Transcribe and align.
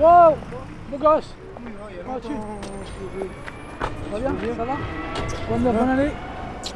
Wow 0.00 0.34
Beau 0.90 0.96
gosse 0.96 1.34
Comment 1.54 2.14
vas-tu 2.14 2.32
Ça 2.32 4.10
va 4.12 4.18
bien 4.18 4.54
Ça 4.56 4.64
va 4.64 4.76
Bonne, 5.50 5.62
bonne 5.62 5.88
année 5.90 6.10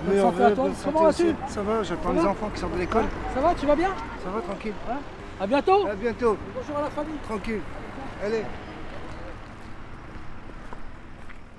Bonne 0.06 0.20
santé 0.20 0.42
à 0.42 0.50
toi. 0.50 0.70
Comment 0.84 1.02
vas-tu 1.04 1.34
Ça 1.48 1.62
va, 1.62 1.82
j'attends 1.82 2.12
les 2.12 2.20
enfants 2.20 2.50
qui 2.52 2.60
sortent 2.60 2.74
de 2.74 2.78
l'école. 2.78 3.04
Ça 3.34 3.40
va 3.40 3.54
Tu 3.54 3.66
vas 3.66 3.76
bien 3.76 3.90
Ça 4.22 4.30
va, 4.30 4.40
tranquille. 4.42 4.74
À 5.40 5.46
bientôt 5.46 5.86
À 5.86 5.94
bientôt, 5.94 6.36
Bonjour 6.54 6.76
à 6.76 6.82
la 6.82 6.90
famille 6.90 7.16
tranquille. 7.26 7.60
Allez. 8.22 8.44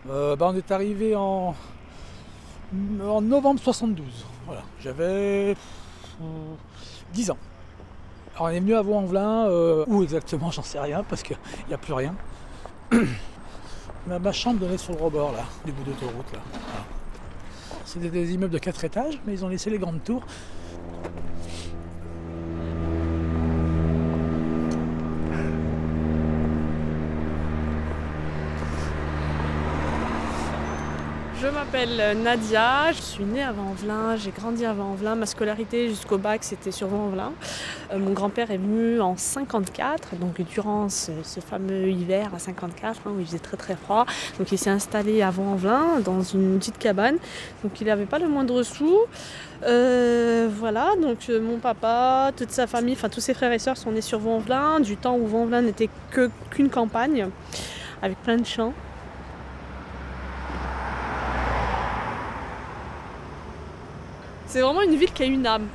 Euh, 0.08 0.36
bah, 0.36 0.52
on 0.52 0.56
est 0.56 0.72
arrivé 0.72 1.16
en, 1.16 1.56
en 3.04 3.22
novembre 3.22 3.60
72. 3.60 4.06
Voilà, 4.46 4.62
j'avais 4.80 5.56
euh, 6.22 6.54
10 7.12 7.32
ans. 7.32 7.38
Alors 8.36 8.48
on 8.48 8.50
est 8.50 8.60
venu 8.60 8.76
à 8.76 8.82
Vaux-en-Velin, 8.82 9.48
euh, 9.48 9.86
où 9.88 10.04
exactement, 10.04 10.52
j'en 10.52 10.62
sais 10.62 10.80
rien, 10.80 11.04
parce 11.08 11.24
qu'il 11.24 11.38
n'y 11.70 11.74
a 11.74 11.78
plus 11.78 11.94
rien. 11.94 12.14
ma, 14.08 14.20
ma 14.20 14.32
chambre 14.34 14.60
donnait 14.60 14.78
sur 14.78 14.94
le 14.94 15.02
rebord, 15.02 15.32
là, 15.32 15.46
du 15.64 15.72
bout 15.72 15.84
d'autoroute, 15.84 16.34
là. 16.34 16.40
C'était 17.86 18.10
des 18.10 18.34
immeubles 18.34 18.52
de 18.52 18.58
4 18.58 18.84
étages, 18.84 19.22
mais 19.26 19.34
ils 19.34 19.46
ont 19.46 19.48
laissé 19.48 19.70
les 19.70 19.78
grandes 19.78 20.04
tours. 20.04 20.26
Je 31.46 31.52
m'appelle 31.52 32.18
Nadia, 32.24 32.92
je 32.92 33.02
suis 33.04 33.24
née 33.24 33.44
à 33.44 33.52
Vanvelin, 33.52 34.16
j'ai 34.16 34.32
grandi 34.32 34.66
à 34.66 34.74
Vanvelin, 34.74 35.14
ma 35.14 35.28
scolarité 35.28 35.90
jusqu'au 35.90 36.18
bac 36.18 36.44
c'était 36.44 36.72
sur 36.72 36.88
Vanvelin. 36.88 37.34
Euh, 37.94 38.00
mon 38.00 38.14
grand-père 38.14 38.50
est 38.50 38.58
venu 38.58 39.00
en 39.00 39.16
54, 39.16 40.16
donc 40.16 40.42
durant 40.42 40.90
ce, 40.90 41.12
fameux 41.48 41.90
hiver 41.90 42.32
à 42.36 42.40
54 42.40 43.02
hein, 43.06 43.12
où 43.16 43.20
il 43.20 43.28
faisait 43.28 43.38
très 43.38 43.58
très 43.58 43.76
froid. 43.76 44.08
Donc 44.40 44.52
il 44.52 44.58
s'est 44.58 44.72
installé 44.72 45.22
à 45.22 45.30
Vanvelin 45.30 46.00
dans 46.04 46.24
une 46.24 46.58
petite 46.58 46.80
cabane, 46.80 47.18
donc 47.64 47.80
il 47.80 47.86
n'avait 47.86 48.08
pas 48.08 48.18
le 48.18 48.28
moindre 48.28 48.64
sou. 48.64 48.98
Euh, 49.62 50.50
voilà, 50.52 50.94
donc 51.00 51.30
euh, 51.30 51.40
mon 51.40 51.60
papa, 51.60 52.32
toute 52.36 52.50
sa 52.50 52.66
famille, 52.66 52.96
enfin 52.96 53.10
tous 53.10 53.22
ses 53.22 53.36
frères 53.36 53.52
et 53.52 53.60
sœurs 53.60 53.78
sont 53.78 53.92
nés 53.92 54.02
sur 54.02 54.18
Vanvelin, 54.18 54.80
du 54.80 54.98
temps 54.98 55.16
où 55.16 55.28
Vanvelin 55.28 55.62
n'était 55.62 55.90
qu'une 56.50 56.70
campagne, 56.72 57.28
avec 58.02 58.20
plein 58.24 58.38
de 58.38 58.48
champs. 58.48 58.74
C'est 64.56 64.62
vraiment 64.62 64.84
une 64.84 64.96
ville 64.96 65.12
qui 65.12 65.22
a 65.22 65.26
une 65.26 65.46
âme. 65.46 65.68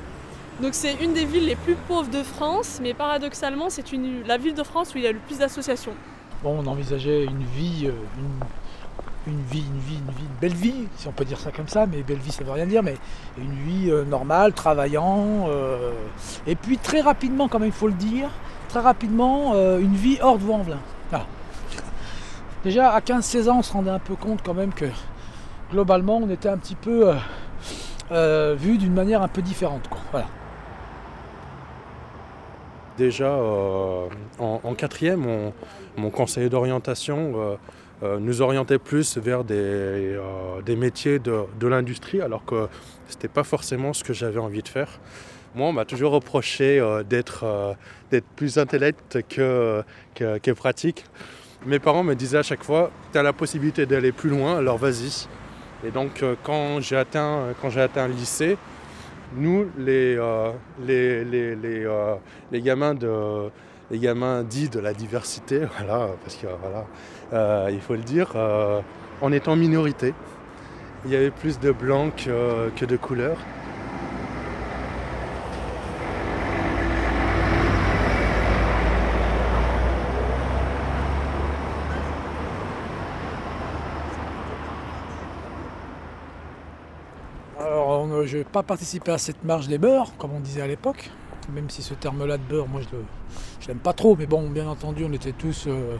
Donc 0.59 0.73
c'est 0.73 0.95
une 1.03 1.13
des 1.13 1.23
villes 1.23 1.45
les 1.45 1.55
plus 1.55 1.75
pauvres 1.87 2.09
de 2.09 2.23
France, 2.23 2.79
mais 2.81 2.95
paradoxalement 2.95 3.69
c'est 3.69 3.85
la 4.25 4.39
ville 4.39 4.55
de 4.55 4.63
France 4.63 4.95
où 4.95 4.97
il 4.97 5.03
y 5.03 5.07
a 5.07 5.11
le 5.11 5.19
plus 5.19 5.37
d'associations. 5.37 5.93
Bon, 6.41 6.57
on 6.57 6.65
envisageait 6.65 7.25
une 7.25 7.43
vie, 7.43 7.85
euh, 7.85 7.91
une, 9.27 9.39
vie, 9.51 9.63
une 9.67 9.79
vie, 9.79 9.99
une 9.99 10.11
vie, 10.15 10.23
une 10.23 10.39
belle 10.41 10.55
vie, 10.55 10.87
si 10.97 11.07
on 11.07 11.11
peut 11.11 11.25
dire 11.25 11.39
ça 11.39 11.51
comme 11.51 11.67
ça, 11.67 11.85
mais 11.85 12.01
belle 12.01 12.17
vie 12.17 12.31
ça 12.31 12.43
veut 12.43 12.53
rien 12.53 12.65
dire, 12.65 12.81
mais 12.81 12.95
une 13.37 13.53
vie 13.53 13.91
euh, 13.91 14.03
normale, 14.03 14.51
travaillant, 14.53 15.45
euh, 15.49 15.91
et 16.47 16.55
puis 16.55 16.79
très 16.79 17.01
rapidement, 17.01 17.47
quand 17.47 17.59
même 17.59 17.69
il 17.69 17.73
faut 17.73 17.87
le 17.87 17.93
dire, 17.93 18.29
très 18.67 18.79
rapidement, 18.79 19.53
une 19.77 19.93
vie 19.93 20.17
hors 20.23 20.39
de 20.39 20.43
Vaux-en-Velin. 20.43 20.79
Voilà. 21.11 21.27
Déjà 22.63 22.89
à 22.89 22.99
15-16 22.99 23.47
ans, 23.47 23.59
on 23.59 23.61
se 23.61 23.73
rendait 23.73 23.91
un 23.91 23.99
peu 23.99 24.15
compte 24.15 24.39
quand 24.43 24.55
même 24.55 24.73
que 24.73 24.85
globalement 25.71 26.17
on 26.17 26.31
était 26.31 26.49
un 26.49 26.57
petit 26.57 26.73
peu 26.73 27.13
euh, 28.11 28.55
vu 28.59 28.77
d'une 28.77 28.93
manière 28.93 29.21
un 29.21 29.29
peu 29.29 29.41
différente. 29.41 29.87
Quoi. 29.87 30.23
Déjà 32.97 33.29
euh, 33.29 34.07
en, 34.37 34.75
quatrième, 34.75 35.53
mon, 35.95 36.09
conseiller 36.09 36.49
d'orientation 36.49 37.57
euh, 38.03 38.19
nous 38.19 38.41
orientait 38.41 38.79
plus 38.79 39.17
vers 39.17 39.45
des, 39.45 40.17
métiers 40.75 41.19
de, 41.19 41.67
l'industrie, 41.67 42.21
alors 42.21 42.43
que 42.43 42.67
c'était 43.07 43.29
pas 43.29 43.43
forcément 43.43 43.93
ce 43.93 44.03
que 44.03 44.13
j'avais 44.13 44.39
envie 44.39 44.61
de 44.61 44.67
faire. 44.67 44.99
Moi, 45.55 45.69
on 45.69 45.73
m'a 45.73 45.85
toujours 45.85 46.11
reproché 46.11 46.81
d'être 47.09 47.75
plus 48.35 48.57
intellect 48.57 49.23
que, 49.29 49.83
que, 50.15 50.37
que 50.37 50.51
pratique. 50.51 51.05
Mes 51.65 51.79
parents 51.79 52.03
me 52.03 52.15
disaient 52.15 52.39
à 52.39 52.43
chaque 52.43 52.63
fois, 52.63 52.91
tu 53.13 53.17
as 53.17 53.23
la 53.23 53.33
possibilité 53.33 53.85
d'aller 53.85 54.11
plus 54.11 54.29
loin, 54.29 54.57
alors 54.57 54.77
vas-y. 54.77 55.27
Et 55.83 55.91
donc, 55.91 56.21
euh, 56.23 56.35
quand 56.43 56.79
j'ai 56.81 56.97
atteint, 56.97 57.53
quand 57.61 57.69
j'ai 57.69 57.81
atteint 57.81 58.07
le 58.07 58.13
lycée, 58.13 58.57
nous, 59.31 59.71
les, 59.77 60.15
euh, 60.17 60.51
les, 60.79 61.23
les, 61.25 61.55
les, 61.55 61.85
euh, 61.85 62.15
gamins 62.53 62.93
de, 62.95 63.49
les 63.91 63.99
gamins 63.99 64.43
dits 64.43 64.69
de 64.69 64.79
la 64.79 64.93
diversité, 64.93 65.61
voilà, 65.77 66.09
parce 66.23 66.35
que 66.37 66.47
voilà, 66.61 66.89
euh, 67.33 67.69
il 67.71 67.81
faut 67.81 67.95
le 67.95 68.03
dire, 68.03 68.33
euh, 68.35 68.81
on 69.21 69.31
est 69.31 69.47
en 69.47 69.55
minorité. 69.55 70.15
Il 71.05 71.11
y 71.11 71.15
avait 71.15 71.31
plus 71.31 71.59
de 71.59 71.71
blancs 71.71 72.15
que, 72.25 72.69
que 72.71 72.85
de 72.85 72.97
couleurs. 72.97 73.39
Alors, 87.59 87.87
on- 87.89 88.20
je 88.31 88.37
n'ai 88.37 88.43
pas 88.45 88.63
participé 88.63 89.11
à 89.11 89.17
cette 89.17 89.43
marche 89.43 89.67
des 89.67 89.77
beurs, 89.77 90.15
comme 90.17 90.31
on 90.31 90.39
disait 90.39 90.61
à 90.61 90.67
l'époque, 90.67 91.09
même 91.53 91.69
si 91.69 91.81
ce 91.81 91.93
terme-là 91.93 92.37
de 92.37 92.43
beurre, 92.43 92.67
moi 92.69 92.79
je 92.79 92.95
ne 92.95 93.67
l'aime 93.67 93.79
pas 93.79 93.91
trop, 93.91 94.15
mais 94.17 94.25
bon, 94.25 94.49
bien 94.49 94.69
entendu, 94.69 95.03
on 95.05 95.11
était 95.11 95.33
tous 95.33 95.65
euh, 95.67 95.97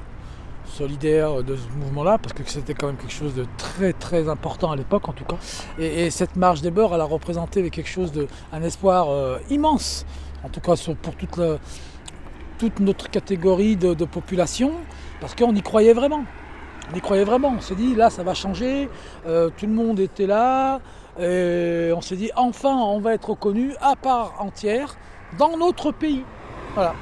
solidaires 0.66 1.44
de 1.44 1.58
ce 1.58 1.68
mouvement-là, 1.78 2.18
parce 2.20 2.32
que 2.32 2.42
c'était 2.50 2.74
quand 2.74 2.88
même 2.88 2.96
quelque 2.96 3.12
chose 3.12 3.36
de 3.36 3.46
très 3.58 3.92
très 3.92 4.30
important 4.30 4.72
à 4.72 4.78
l'époque 4.78 5.10
en 5.10 5.12
tout 5.12 5.26
cas. 5.26 5.36
Et, 5.78 6.06
et 6.06 6.10
cette 6.10 6.38
marche 6.38 6.62
des 6.62 6.72
beurs, 6.72 6.96
elle 6.96 7.02
a 7.02 7.06
représenté 7.06 7.70
quelque 7.70 7.90
chose 7.90 8.14
de, 8.14 8.28
un 8.54 8.62
espoir 8.64 9.10
euh, 9.10 9.38
immense, 9.50 10.06
en 10.46 10.48
tout 10.48 10.62
cas 10.62 10.76
pour 11.02 11.16
toute, 11.18 11.36
la- 11.36 11.58
toute 12.58 12.80
notre 12.80 13.10
catégorie 13.10 13.76
de, 13.76 13.94
de 13.94 14.06
population, 14.06 14.72
parce 15.20 15.36
qu'on 15.36 15.54
y 15.54 15.62
croyait 15.62 15.94
vraiment. 15.94 16.24
On 16.94 16.96
y 16.96 17.02
croyait 17.02 17.26
vraiment, 17.26 17.56
on 17.58 17.62
s'est 17.62 17.76
dit 17.76 17.94
là 17.94 18.10
ça 18.10 18.24
va 18.24 18.34
changer, 18.34 18.90
euh, 19.28 19.50
tout 19.58 19.66
le 19.66 19.74
monde 19.74 20.00
était 20.00 20.28
là, 20.28 20.80
et 21.20 21.92
on 21.96 22.02
s'est 22.02 22.16
dit 22.16 22.32
enfin 22.36 22.76
on 22.76 23.00
va 23.00 23.14
être 23.14 23.32
reconnu 23.32 23.74
à 23.82 23.96
part 23.96 24.36
entière 24.40 24.98
dans 25.38 25.58
notre 25.58 25.92
pays. 25.92 26.24
Voilà. 26.74 26.96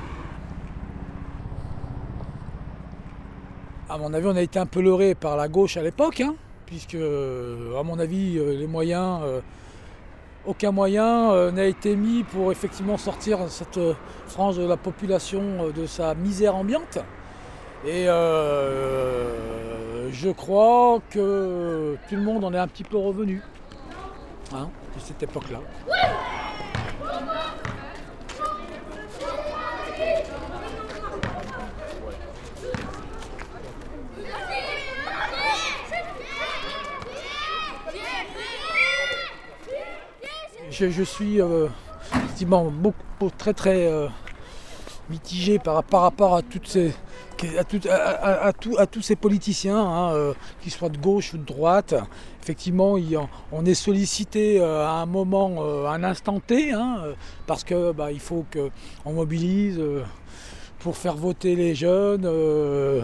À 3.91 3.97
mon 3.97 4.13
avis, 4.13 4.27
on 4.27 4.35
a 4.35 4.41
été 4.41 4.59
un 4.59 4.67
peu 4.67 4.81
leurré 4.81 5.15
par 5.15 5.35
la 5.35 5.47
gauche 5.47 5.75
à 5.75 5.81
l'époque, 5.81 6.21
hein, 6.21 6.35
puisque, 6.67 6.93
à 6.93 7.83
mon 7.83 7.97
avis, 7.97 8.37
euh, 8.37 8.55
les 8.55 8.67
moyens, 8.67 9.21
euh, 9.23 9.41
aucun 10.45 10.71
moyen 10.71 11.31
euh, 11.31 11.51
n'a 11.51 11.65
été 11.65 11.95
mis 11.95 12.23
pour 12.23 12.51
effectivement 12.51 12.97
sortir 12.97 13.39
cette 13.49 13.79
frange 14.27 14.57
de 14.57 14.63
la 14.67 14.77
population 14.77 15.71
de 15.75 15.87
sa 15.87 16.13
misère 16.13 16.55
ambiante. 16.55 16.99
Et 17.83 18.05
je 20.11 20.29
crois 20.29 20.99
que 21.09 21.97
tout 22.07 22.15
le 22.15 22.21
monde 22.21 22.43
en 22.43 22.53
est 22.53 22.59
un 22.59 22.67
petit 22.67 22.83
peu 22.83 22.97
revenu 22.97 23.41
hein, 24.53 24.69
de 24.95 24.99
cette 25.01 25.23
époque-là. 25.23 25.59
Je, 40.71 41.03
suis 41.03 41.41
euh, 41.41 41.67
effectivement 42.15 42.71
beaucoup, 42.71 43.29
très 43.37 43.53
très 43.53 43.85
euh, 43.85 44.07
mitigé 45.09 45.59
par, 45.59 45.83
par 45.83 46.03
rapport 46.03 46.35
à 46.35 46.41
toutes 46.41 46.67
ces 46.67 46.93
à, 47.47 48.45
à- 48.47 48.53
tout- 48.53 48.75
à 48.77 48.85
tous 48.87 49.01
ces 49.01 49.15
politiciens, 49.15 49.77
hein, 49.79 50.11
euh, 50.13 50.33
qu'ils 50.61 50.71
soient 50.71 50.89
de 50.89 50.97
gauche 50.97 51.33
ou 51.33 51.37
de 51.37 51.45
droite. 51.45 51.93
Effectivement, 52.41 52.95
on 53.51 53.65
est 53.65 53.73
sollicité 53.73 54.59
euh, 54.59 54.85
à 54.87 54.93
un 55.01 55.05
moment, 55.05 55.55
euh, 55.59 55.85
à 55.85 55.91
un 55.93 56.03
instant 56.03 56.39
T, 56.39 56.71
hein, 56.71 56.97
parce 57.47 57.63
que 57.63 57.91
bah, 57.91 58.11
il 58.11 58.19
faut 58.19 58.45
qu'on 58.53 59.13
mobilise 59.13 59.79
pour 60.79 60.97
faire 60.97 61.15
voter 61.15 61.55
les 61.55 61.75
jeunes, 61.75 62.27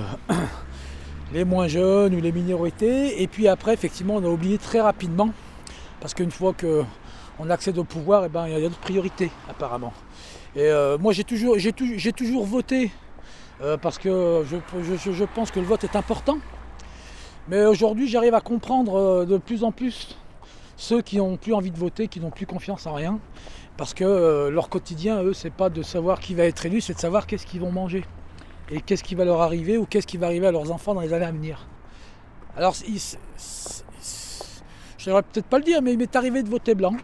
les 1.33 1.43
moins 1.43 1.67
jeunes 1.67 2.15
ou 2.15 2.21
les 2.21 2.31
minorités. 2.31 3.21
Et 3.21 3.27
puis 3.27 3.47
après, 3.47 3.73
effectivement, 3.73 4.15
on 4.15 4.23
a 4.23 4.27
oublié 4.29 4.57
très 4.57 4.81
rapidement, 4.81 5.29
parce 5.99 6.13
qu'une 6.13 6.31
fois 6.31 6.53
qu'on 6.53 7.49
accède 7.49 7.77
au 7.77 7.83
pouvoir, 7.83 8.25
eh 8.25 8.29
ben, 8.29 8.47
il 8.47 8.53
y 8.53 8.55
a 8.55 8.61
d'autres 8.61 8.79
priorités 8.79 9.29
apparemment. 9.49 9.93
Et 10.55 10.71
moi, 11.01 11.11
j'ai 11.11 11.25
toujours, 11.25 11.59
j'ai 11.59 11.73
tou- 11.73 11.93
j'ai 11.97 12.13
toujours 12.13 12.45
voté 12.45 12.89
euh, 13.61 13.77
parce 13.77 13.97
que 13.97 14.43
je, 14.45 15.23
pense 15.25 15.51
que 15.51 15.59
le 15.59 15.65
vote 15.65 15.83
est 15.83 15.95
important. 15.95 16.37
Mais 17.47 17.65
aujourd'hui, 17.65 18.07
j'arrive 18.07 18.33
à 18.33 18.41
comprendre 18.41 18.95
euh, 18.95 19.25
de 19.25 19.37
plus 19.37 19.63
en 19.63 19.71
plus 19.71 20.17
ceux 20.77 21.01
qui 21.01 21.17
n'ont 21.17 21.37
plus 21.37 21.53
envie 21.53 21.71
de 21.71 21.77
voter, 21.77 22.07
qui 22.07 22.19
n'ont 22.19 22.31
plus 22.31 22.45
confiance 22.45 22.85
en 22.85 22.93
rien. 22.93 23.19
Parce 23.77 23.93
que 23.93 24.03
euh, 24.03 24.49
leur 24.49 24.69
quotidien, 24.69 25.21
eux, 25.23 25.33
c'est 25.33 25.53
pas 25.53 25.69
de 25.69 25.81
savoir 25.83 26.19
qui 26.19 26.33
va 26.33 26.43
être 26.43 26.65
élu, 26.65 26.81
c'est 26.81 26.93
de 26.93 26.99
savoir 26.99 27.27
qu'est-ce 27.27 27.45
qu'ils 27.45 27.61
vont 27.61 27.71
manger. 27.71 28.03
et 28.69 28.81
qu'est-ce 28.81 29.03
qui 29.03 29.15
va 29.15 29.25
leur 29.25 29.41
arriver 29.41 29.77
ou 29.77 29.85
qu'est-ce 29.85 30.07
qui 30.07 30.17
va 30.17 30.25
arriver 30.27 30.47
à 30.47 30.51
leurs 30.51 30.71
enfants 30.71 30.95
dans 30.95 31.01
les 31.01 31.13
années 31.13 31.25
à 31.25 31.31
venir. 31.31 31.67
Alors, 32.57 32.73
je 34.97 35.11
ne 35.11 35.21
peut-être 35.21 35.45
pas 35.45 35.59
le 35.59 35.63
dire, 35.63 35.81
mais 35.81 35.93
il 35.93 35.97
m'est 35.97 36.15
arrivé 36.15 36.41
de 36.41 36.49
voter 36.49 36.73
blanc. 36.73 36.95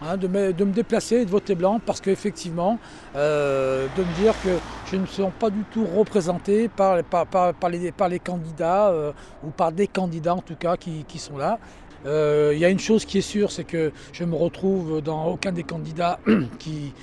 Hein, 0.00 0.16
de, 0.16 0.28
me, 0.28 0.52
déplacer 0.52 1.16
et 1.16 1.24
de 1.24 1.30
voter 1.30 1.56
blanc 1.56 1.80
parce 1.84 2.00
qu'effectivement, 2.00 2.78
euh, 3.16 3.88
de 3.96 4.02
me 4.02 4.22
dire 4.22 4.32
que 4.44 4.50
je 4.86 4.96
ne 4.96 5.04
suis 5.06 5.24
pas 5.40 5.50
du 5.50 5.64
tout 5.72 5.84
représenté 5.84 6.68
par, 6.68 6.94
les, 6.96 8.18
candidats 8.20 8.90
euh, 8.90 9.12
ou 9.42 9.50
par 9.50 9.72
des 9.72 9.88
candidats 9.88 10.36
en 10.36 10.40
tout 10.40 10.54
cas 10.54 10.76
qui, 10.76 11.18
sont 11.18 11.36
là. 11.36 11.58
Euh, 12.06 12.52
il 12.54 12.60
y 12.60 12.64
a 12.64 12.68
une 12.68 12.78
chose 12.78 13.04
qui 13.04 13.18
est 13.18 13.22
sûre, 13.22 13.50
c'est 13.50 13.64
que 13.64 13.90
je 14.12 14.22
me 14.22 14.36
retrouve 14.36 15.02
dans 15.02 15.26
aucun 15.26 15.50
des 15.50 15.64
candidats 15.64 16.20
qui, 16.60 16.94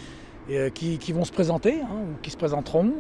vont 1.12 1.26
se 1.26 1.34
présenter 1.34 1.82
hein, 1.82 1.98
ou 2.02 2.22
qui 2.22 2.32
se 2.32 2.38
présenteront. 2.38 2.94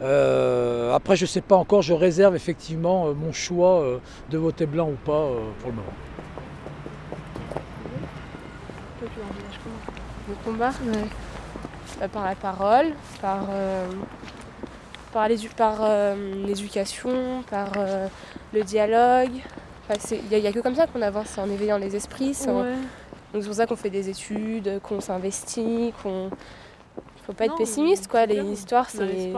après, 0.00 1.16
je 1.16 1.24
ne 1.24 1.28
sais 1.28 1.42
pas 1.42 1.56
encore, 1.56 1.82
je 1.82 1.92
réserve 1.92 2.34
effectivement 2.34 3.12
mon 3.12 3.32
choix 3.32 4.00
de 4.30 4.38
voter 4.38 4.64
blanc 4.64 4.88
ou 4.88 4.96
pas 5.04 5.28
pour 5.60 5.68
le 5.68 5.76
moment. 5.76 5.92
Bah, 10.46 10.70
Par 12.12 12.24
la 12.24 12.34
parole, 12.34 12.86
par, 13.20 13.46
euh, 13.50 13.86
par 15.12 15.28
euh, 15.82 16.46
l'éducation, 16.46 17.42
par 17.48 17.72
euh, 17.76 18.08
le 18.52 18.62
dialogue. 18.62 19.40
Il 20.10 20.38
n'y 20.38 20.46
a, 20.46 20.52
que 20.52 20.60
comme 20.60 20.74
ça 20.74 20.86
qu'on 20.86 21.02
avance, 21.02 21.36
en 21.38 21.50
éveillant 21.50 21.76
les 21.76 21.94
esprits. 21.94 22.36
Donc 22.46 23.42
c'est 23.42 23.46
pour 23.46 23.54
ça 23.54 23.66
qu'on 23.66 23.76
fait 23.76 23.90
des 23.90 24.08
études, 24.08 24.80
qu'on 24.82 25.00
s'investit, 25.00 25.92
qu'on 26.02 26.30
faut 27.26 27.32
pas 27.32 27.44
être 27.44 27.56
pessimiste 27.56 28.08
quoi 28.08 28.26
les 28.26 28.42
histoires 28.42 28.90
c'est 28.90 29.32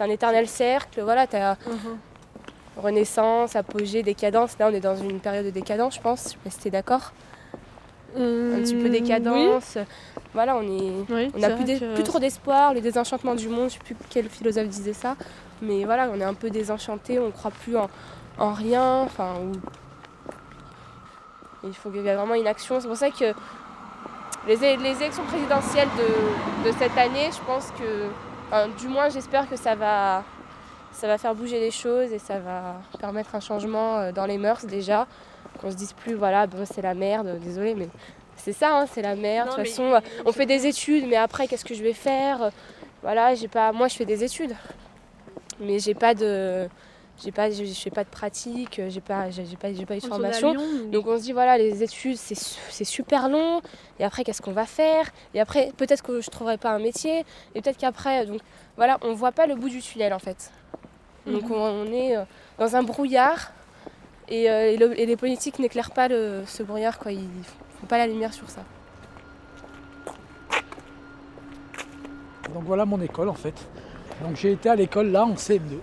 un 0.00 0.08
éternel 0.08 0.48
cercle 0.48 1.02
voilà 1.02 1.26
tu 1.26 1.36
as 1.36 1.54
uh-huh. 1.54 2.82
renaissance 2.82 3.54
apogée 3.54 4.02
décadence 4.02 4.58
là 4.58 4.68
on 4.70 4.74
est 4.74 4.80
dans 4.80 4.96
une 4.96 5.20
période 5.20 5.44
de 5.44 5.50
décadence 5.50 5.96
je 5.96 6.00
pense 6.00 6.24
je 6.24 6.28
sais 6.28 6.38
pas 6.42 6.50
si 6.50 6.70
d'accord 6.70 7.12
un 8.16 8.60
petit 8.60 8.74
peu 8.74 8.88
décadence. 8.88 9.78
Voilà, 10.34 10.56
on 10.56 10.62
est, 10.62 11.30
on 11.34 11.38
n'a 11.38 11.50
plus, 11.50 12.02
trop 12.04 12.18
d'espoir, 12.18 12.74
le 12.74 12.80
désenchantement 12.80 13.34
du 13.34 13.48
monde, 13.48 13.70
je 13.70 13.74
sais 13.74 13.80
plus 13.80 13.96
quel 14.10 14.28
philosophe 14.28 14.68
disait 14.68 14.92
ça, 14.92 15.16
mais 15.62 15.84
voilà, 15.84 16.10
on 16.12 16.20
est 16.20 16.24
un 16.24 16.34
peu 16.34 16.50
désenchanté, 16.50 17.18
on 17.18 17.26
ne 17.26 17.30
croit 17.30 17.50
plus 17.50 17.76
en, 17.76 17.88
rien, 18.52 19.02
enfin, 19.02 19.34
il 21.64 21.74
faut 21.74 21.90
qu'il 21.90 22.02
y 22.02 22.08
ait 22.08 22.14
vraiment 22.14 22.34
une 22.34 22.46
action. 22.46 22.78
C'est 22.80 22.88
pour 22.88 22.96
ça 22.96 23.10
que 23.10 23.32
les, 24.46 24.64
élections 24.64 25.24
présidentielles 25.24 25.88
de, 26.64 26.70
cette 26.72 26.96
année, 26.96 27.30
je 27.32 27.44
pense 27.46 27.72
que, 27.72 28.78
du 28.78 28.88
moins 28.88 29.08
j'espère 29.08 29.48
que 29.48 29.56
ça 29.56 29.74
va, 29.74 30.22
ça 30.92 31.06
va 31.06 31.16
faire 31.16 31.34
bouger 31.34 31.58
les 31.58 31.70
choses 31.70 32.12
et 32.12 32.18
ça 32.18 32.38
va 32.38 32.76
permettre 33.00 33.34
un 33.34 33.40
changement 33.40 33.96
euh, 33.98 34.12
dans 34.12 34.26
les 34.26 34.38
mœurs 34.38 34.64
déjà 34.64 35.06
qu'on 35.60 35.70
se 35.70 35.76
dise 35.76 35.92
plus 35.92 36.14
voilà 36.14 36.46
c'est 36.64 36.82
la 36.82 36.94
merde, 36.94 37.38
désolé 37.42 37.74
mais 37.74 37.88
c'est 38.38 38.52
ça, 38.52 38.78
hein, 38.78 38.86
c'est 38.90 39.02
la 39.02 39.16
merde. 39.16 39.50
De 39.50 39.54
toute 39.54 39.66
façon, 39.66 40.00
on 40.24 40.32
fait 40.32 40.46
des 40.46 40.66
études, 40.66 41.06
mais 41.06 41.16
après 41.16 41.46
qu'est-ce 41.46 41.64
que 41.64 41.74
je 41.74 41.82
vais 41.82 41.92
faire? 41.92 42.50
Voilà, 43.02 43.34
j'ai 43.34 43.48
pas. 43.48 43.72
Moi 43.72 43.88
je 43.88 43.96
fais 43.96 44.04
des 44.04 44.24
études. 44.24 44.54
Mais 45.60 45.78
j'ai 45.78 45.94
pas 45.94 46.14
de. 46.14 46.68
J'ai 47.22 47.32
pas, 47.32 47.50
je 47.50 47.64
fais 47.64 47.90
pas 47.90 48.04
de 48.04 48.08
pratique, 48.08 48.80
j'ai 48.88 49.00
pas, 49.00 49.28
j'ai 49.30 49.42
pas, 49.56 49.72
j'ai 49.72 49.84
pas 49.84 49.96
eu 49.96 50.00
de 50.00 50.06
formation. 50.06 50.54
Donc 50.92 51.08
on 51.08 51.18
se 51.18 51.24
dit 51.24 51.32
voilà, 51.32 51.58
les 51.58 51.82
études 51.82 52.16
c'est 52.16 52.84
super 52.84 53.28
long. 53.28 53.60
Et 53.98 54.04
après 54.04 54.22
qu'est-ce 54.22 54.40
qu'on 54.40 54.52
va 54.52 54.66
faire? 54.66 55.10
Et 55.34 55.40
après 55.40 55.72
peut-être 55.76 56.04
que 56.04 56.20
je 56.20 56.30
trouverai 56.30 56.58
pas 56.58 56.70
un 56.70 56.78
métier. 56.78 57.24
Et 57.56 57.60
peut-être 57.60 57.76
qu'après, 57.76 58.24
donc 58.24 58.40
voilà, 58.76 58.98
on 59.02 59.14
voit 59.14 59.32
pas 59.32 59.48
le 59.48 59.56
bout 59.56 59.68
du 59.68 59.80
tunnel 59.80 60.14
en 60.14 60.20
fait. 60.20 60.52
Donc 61.26 61.42
mhm. 61.42 61.52
on 61.52 61.86
est 61.92 62.16
euh, 62.16 62.22
dans 62.56 62.76
un 62.76 62.84
brouillard 62.84 63.52
euh, 64.30 64.92
et, 64.96 65.06
les 65.06 65.16
politiques 65.16 65.58
n'éclairent 65.58 65.90
pas 65.90 66.08
ce 66.08 66.62
brouillard, 66.62 66.98
quoi. 66.98 67.12
ils 67.12 67.20
ne 67.20 67.42
font 67.80 67.86
pas 67.86 67.98
la 67.98 68.06
lumière 68.06 68.32
sur 68.32 68.48
ça. 68.50 68.62
Donc 72.54 72.64
voilà 72.64 72.84
mon 72.84 73.00
école 73.00 73.28
en 73.28 73.34
fait. 73.34 73.54
Donc 74.22 74.36
j'ai 74.36 74.52
été 74.52 74.68
à 74.68 74.76
l'école 74.76 75.10
là 75.10 75.24
en 75.24 75.34
CM2. 75.34 75.60
Je 75.70 75.76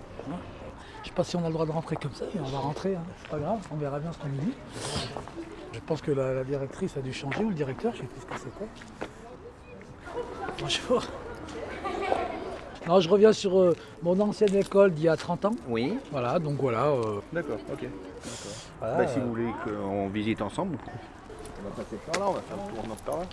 Je 1.02 1.08
sais 1.08 1.14
pas 1.14 1.24
si 1.24 1.36
on 1.36 1.44
a 1.44 1.48
le 1.48 1.52
droit 1.52 1.66
de 1.66 1.70
rentrer 1.70 1.96
comme 1.96 2.12
ça, 2.12 2.24
mais 2.34 2.40
on 2.40 2.50
va 2.50 2.58
rentrer, 2.58 2.94
hein. 2.94 3.02
c'est 3.20 3.30
pas 3.30 3.38
grave, 3.38 3.58
on 3.72 3.76
verra 3.76 3.98
bien 3.98 4.12
ce 4.12 4.18
qu'on 4.18 4.28
nous 4.28 4.40
dit. 4.40 4.54
Je 5.72 5.80
pense 5.80 6.02
que 6.02 6.10
la, 6.10 6.42
directrice 6.44 6.96
a 6.96 7.00
dû 7.00 7.12
changer 7.12 7.44
ou 7.44 7.50
le 7.50 7.54
directeur, 7.54 7.92
je 7.94 8.00
sais 8.00 8.04
plus 8.04 8.20
ce 8.20 8.26
que 8.26 8.38
c'était. 8.38 8.66
Bonjour. 10.60 11.04
Non, 12.88 13.00
je 13.00 13.08
reviens 13.08 13.32
sur 13.32 13.58
euh, 13.58 13.76
mon 14.02 14.18
ancienne 14.20 14.54
école 14.54 14.92
d'il 14.92 15.04
y 15.04 15.08
a 15.08 15.16
30 15.16 15.44
ans. 15.46 15.54
Oui. 15.68 15.98
Voilà, 16.12 16.38
donc 16.38 16.60
voilà. 16.60 16.86
Euh, 16.86 17.20
D'accord, 17.32 17.58
ok. 17.72 17.88
Bah, 18.80 19.06
si 19.06 19.18
vous 19.20 19.28
voulez 19.28 19.50
qu'on 19.64 20.08
visite 20.08 20.42
ensemble, 20.42 20.78
on 21.58 21.68
va 21.68 21.74
passer 21.82 21.96
par 22.06 22.20
là, 22.20 22.30
on 22.30 22.32
va 22.34 22.40
faire 22.40 22.56
le 22.56 22.72
tour 22.72 22.96
par 23.04 23.16
là. 23.18 23.24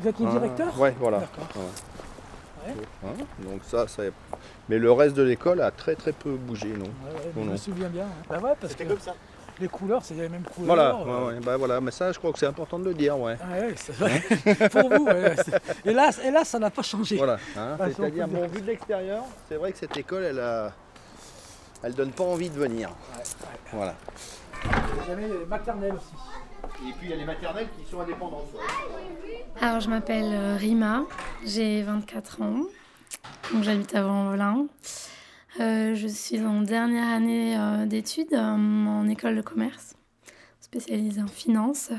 Vous 0.00 0.08
êtes 0.08 0.20
le 0.20 0.26
directeur? 0.26 0.74
Oui, 0.78 0.88
voilà. 0.98 1.22
Hein, 2.68 3.08
donc 3.38 3.60
ça, 3.62 3.86
ça, 3.86 4.02
mais 4.68 4.78
le 4.78 4.90
reste 4.90 5.14
de 5.14 5.22
l'école 5.22 5.60
a 5.60 5.70
très 5.70 5.94
très 5.94 6.12
peu 6.12 6.32
bougé, 6.32 6.68
non, 6.68 6.86
Je 7.36 7.40
me 7.40 7.56
souviens 7.56 7.88
bien. 7.88 8.06
Bah 8.28 8.38
ouais, 8.38 8.54
parce 8.60 8.74
que 8.74 8.84
comme 8.84 8.98
ça. 8.98 9.14
Les 9.58 9.68
couleurs, 9.68 10.04
c'est 10.04 10.12
les 10.12 10.28
mêmes 10.28 10.42
couleurs. 10.42 10.66
Voilà, 10.66 11.30
euh. 11.30 11.40
bah 11.42 11.56
voilà, 11.56 11.80
mais 11.80 11.90
ça, 11.90 12.12
je 12.12 12.18
crois 12.18 12.30
que 12.30 12.38
c'est 12.38 12.46
important 12.46 12.78
de 12.78 12.84
le 12.84 12.92
dire, 12.92 13.18
ouais. 13.18 13.38
Ah 13.40 13.58
ouais, 13.58 13.74
c'est 13.76 13.94
vrai. 13.94 14.20
Pour 14.68 14.90
vous, 14.90 15.06
ouais, 15.06 15.34
et, 15.82 15.94
là, 15.94 16.10
et 16.22 16.30
là, 16.30 16.44
ça 16.44 16.58
n'a 16.58 16.68
pas 16.68 16.82
changé. 16.82 17.16
Voilà, 17.16 17.38
hein, 17.56 17.78
c'est-à-dire, 17.78 18.28
bon, 18.28 18.46
vu 18.48 18.60
de 18.60 18.66
l'extérieur, 18.66 19.24
c'est 19.48 19.54
vrai 19.54 19.72
que 19.72 19.78
cette 19.78 19.96
école, 19.96 20.24
elle 20.24 20.40
a, 20.40 20.74
elle 21.82 21.94
donne 21.94 22.12
pas 22.12 22.24
envie 22.24 22.50
de 22.50 22.58
venir. 22.58 22.90
Voilà. 23.72 23.94
Il 24.64 25.08
y 25.08 25.12
avait 25.12 25.28
les 25.28 25.46
maternelles 25.46 25.94
aussi. 25.94 26.88
Et 26.88 26.92
puis 26.92 27.06
il 27.06 27.10
y 27.10 27.12
a 27.12 27.16
les 27.16 27.24
maternelles 27.24 27.68
qui 27.78 27.88
sont 27.90 28.00
indépendantes. 28.00 28.48
Alors 29.60 29.80
je 29.80 29.88
m'appelle 29.88 30.32
euh, 30.32 30.56
Rima, 30.56 31.04
j'ai 31.44 31.82
24 31.82 32.42
ans, 32.42 32.60
donc 33.52 33.62
j'habite 33.62 33.94
à 33.94 34.02
Vanvelin. 34.02 34.66
Euh, 35.60 35.94
je 35.94 36.06
suis 36.06 36.40
en 36.44 36.60
dernière 36.60 37.08
année 37.08 37.56
euh, 37.58 37.86
d'études 37.86 38.34
en 38.34 39.08
école 39.08 39.36
de 39.36 39.40
commerce, 39.40 39.94
spécialisée 40.60 41.22
en 41.22 41.28
finance. 41.28 41.90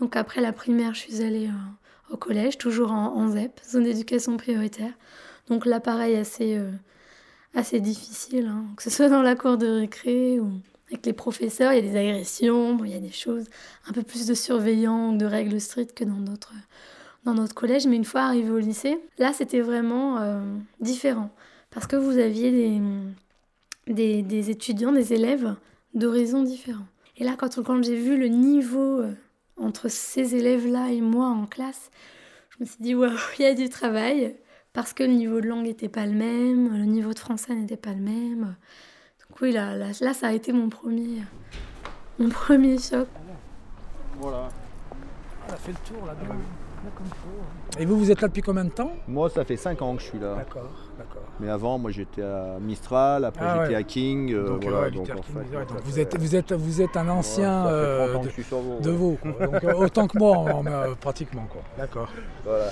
Donc 0.00 0.16
après 0.16 0.40
la 0.40 0.52
primaire, 0.52 0.94
je 0.94 1.00
suis 1.00 1.22
allée 1.22 1.50
au 2.10 2.16
collège, 2.16 2.58
toujours 2.58 2.92
en, 2.92 3.28
ZEP, 3.28 3.60
zone 3.64 3.84
d'éducation 3.84 4.36
prioritaire. 4.36 4.92
Donc 5.48 5.64
là, 5.64 5.80
pareil, 5.80 6.16
assez 6.16 6.60
assez 7.54 7.80
difficile, 7.80 8.46
hein. 8.46 8.64
que 8.76 8.82
ce 8.82 8.90
soit 8.90 9.08
dans 9.08 9.22
la 9.22 9.34
cour 9.34 9.56
de 9.56 9.66
récré 9.66 10.38
ou 10.40 10.50
avec 10.90 11.04
les 11.04 11.12
professeurs, 11.12 11.72
il 11.72 11.84
y 11.84 11.88
a 11.88 11.90
des 11.90 11.98
agressions, 11.98 12.82
il 12.84 12.90
y 12.90 12.94
a 12.94 13.00
des 13.00 13.10
choses, 13.10 13.44
un 13.88 13.92
peu 13.92 14.02
plus 14.02 14.26
de 14.26 14.34
surveillance, 14.34 15.18
de 15.18 15.26
règles 15.26 15.60
strictes 15.60 15.94
que 15.94 16.04
dans 16.04 16.16
notre, 16.16 16.52
dans 17.24 17.34
notre 17.34 17.54
collège. 17.54 17.86
Mais 17.86 17.96
une 17.96 18.04
fois 18.04 18.22
arrivé 18.22 18.50
au 18.50 18.58
lycée, 18.58 18.98
là 19.18 19.32
c'était 19.32 19.60
vraiment 19.60 20.18
euh, 20.18 20.40
différent 20.80 21.30
parce 21.70 21.86
que 21.86 21.96
vous 21.96 22.18
aviez 22.18 22.50
des, 22.50 22.80
des, 23.92 24.22
des 24.22 24.50
étudiants, 24.50 24.92
des 24.92 25.12
élèves 25.12 25.54
d'horizons 25.94 26.42
différents. 26.42 26.86
Et 27.16 27.24
là, 27.24 27.34
quand, 27.36 27.62
quand 27.62 27.82
j'ai 27.82 27.96
vu 27.96 28.16
le 28.16 28.28
niveau 28.28 29.00
euh, 29.00 29.12
entre 29.56 29.88
ces 29.88 30.36
élèves-là 30.36 30.90
et 30.92 31.00
moi 31.00 31.26
en 31.26 31.46
classe, 31.46 31.90
je 32.50 32.56
me 32.60 32.64
suis 32.64 32.78
dit, 32.80 32.94
waouh, 32.94 33.12
il 33.38 33.42
y 33.42 33.46
a 33.46 33.54
du 33.54 33.68
travail 33.68 34.36
parce 34.72 34.92
que 34.92 35.02
le 35.02 35.12
niveau 35.12 35.40
de 35.40 35.46
langue 35.46 35.64
n'était 35.64 35.88
pas 35.88 36.06
le 36.06 36.12
même, 36.12 36.76
le 36.76 36.84
niveau 36.84 37.12
de 37.12 37.18
français 37.18 37.54
n'était 37.54 37.76
pas 37.76 37.92
le 37.92 38.00
même. 38.00 38.56
Donc 39.20 39.40
oui, 39.40 39.52
là, 39.52 39.76
là, 39.76 40.14
ça 40.14 40.28
a 40.28 40.32
été 40.32 40.52
mon 40.52 40.68
premier, 40.68 41.22
mon 42.18 42.28
premier 42.28 42.78
choc. 42.78 43.08
Voilà. 44.18 44.48
On 45.48 45.52
a 45.52 45.56
fait 45.56 45.72
le 45.72 45.94
tour 45.94 46.06
là, 46.06 46.12
là 46.12 46.34
comme 46.94 47.06
Et 47.78 47.84
vous, 47.84 47.98
vous 47.98 48.10
êtes 48.10 48.20
là 48.20 48.28
depuis 48.28 48.42
combien 48.42 48.64
de 48.64 48.70
temps? 48.70 48.92
Moi, 49.06 49.28
ça 49.30 49.44
fait 49.44 49.56
5 49.56 49.80
ans 49.82 49.96
que 49.96 50.02
je 50.02 50.06
suis 50.06 50.18
là. 50.18 50.34
D'accord, 50.36 50.70
d'accord. 50.98 51.22
Mais 51.40 51.48
avant, 51.48 51.78
moi, 51.78 51.90
j'étais 51.90 52.22
à 52.22 52.58
Mistral, 52.60 53.24
après 53.24 53.44
ah 53.44 53.62
j'étais 53.62 53.74
à 53.74 53.82
King. 53.82 54.32
Euh, 54.32 54.46
donc, 54.46 54.64
voilà, 54.64 54.90
donc, 54.90 55.10
en 55.10 55.22
fait, 55.22 55.50
donc 55.50 55.82
vous, 55.84 55.98
êtes, 55.98 56.18
vous, 56.18 56.36
êtes, 56.36 56.52
vous 56.52 56.82
êtes 56.82 56.96
un 56.96 57.08
ancien 57.08 57.66
euh, 57.66 58.18
de, 58.18 58.82
de 58.82 58.90
vous. 58.90 59.18
donc 59.24 59.64
euh, 59.64 59.74
autant 59.74 60.06
que 60.06 60.18
moi, 60.18 60.62
pratiquement. 61.00 61.46
Quoi. 61.50 61.62
D'accord. 61.76 62.08
Voilà. 62.44 62.66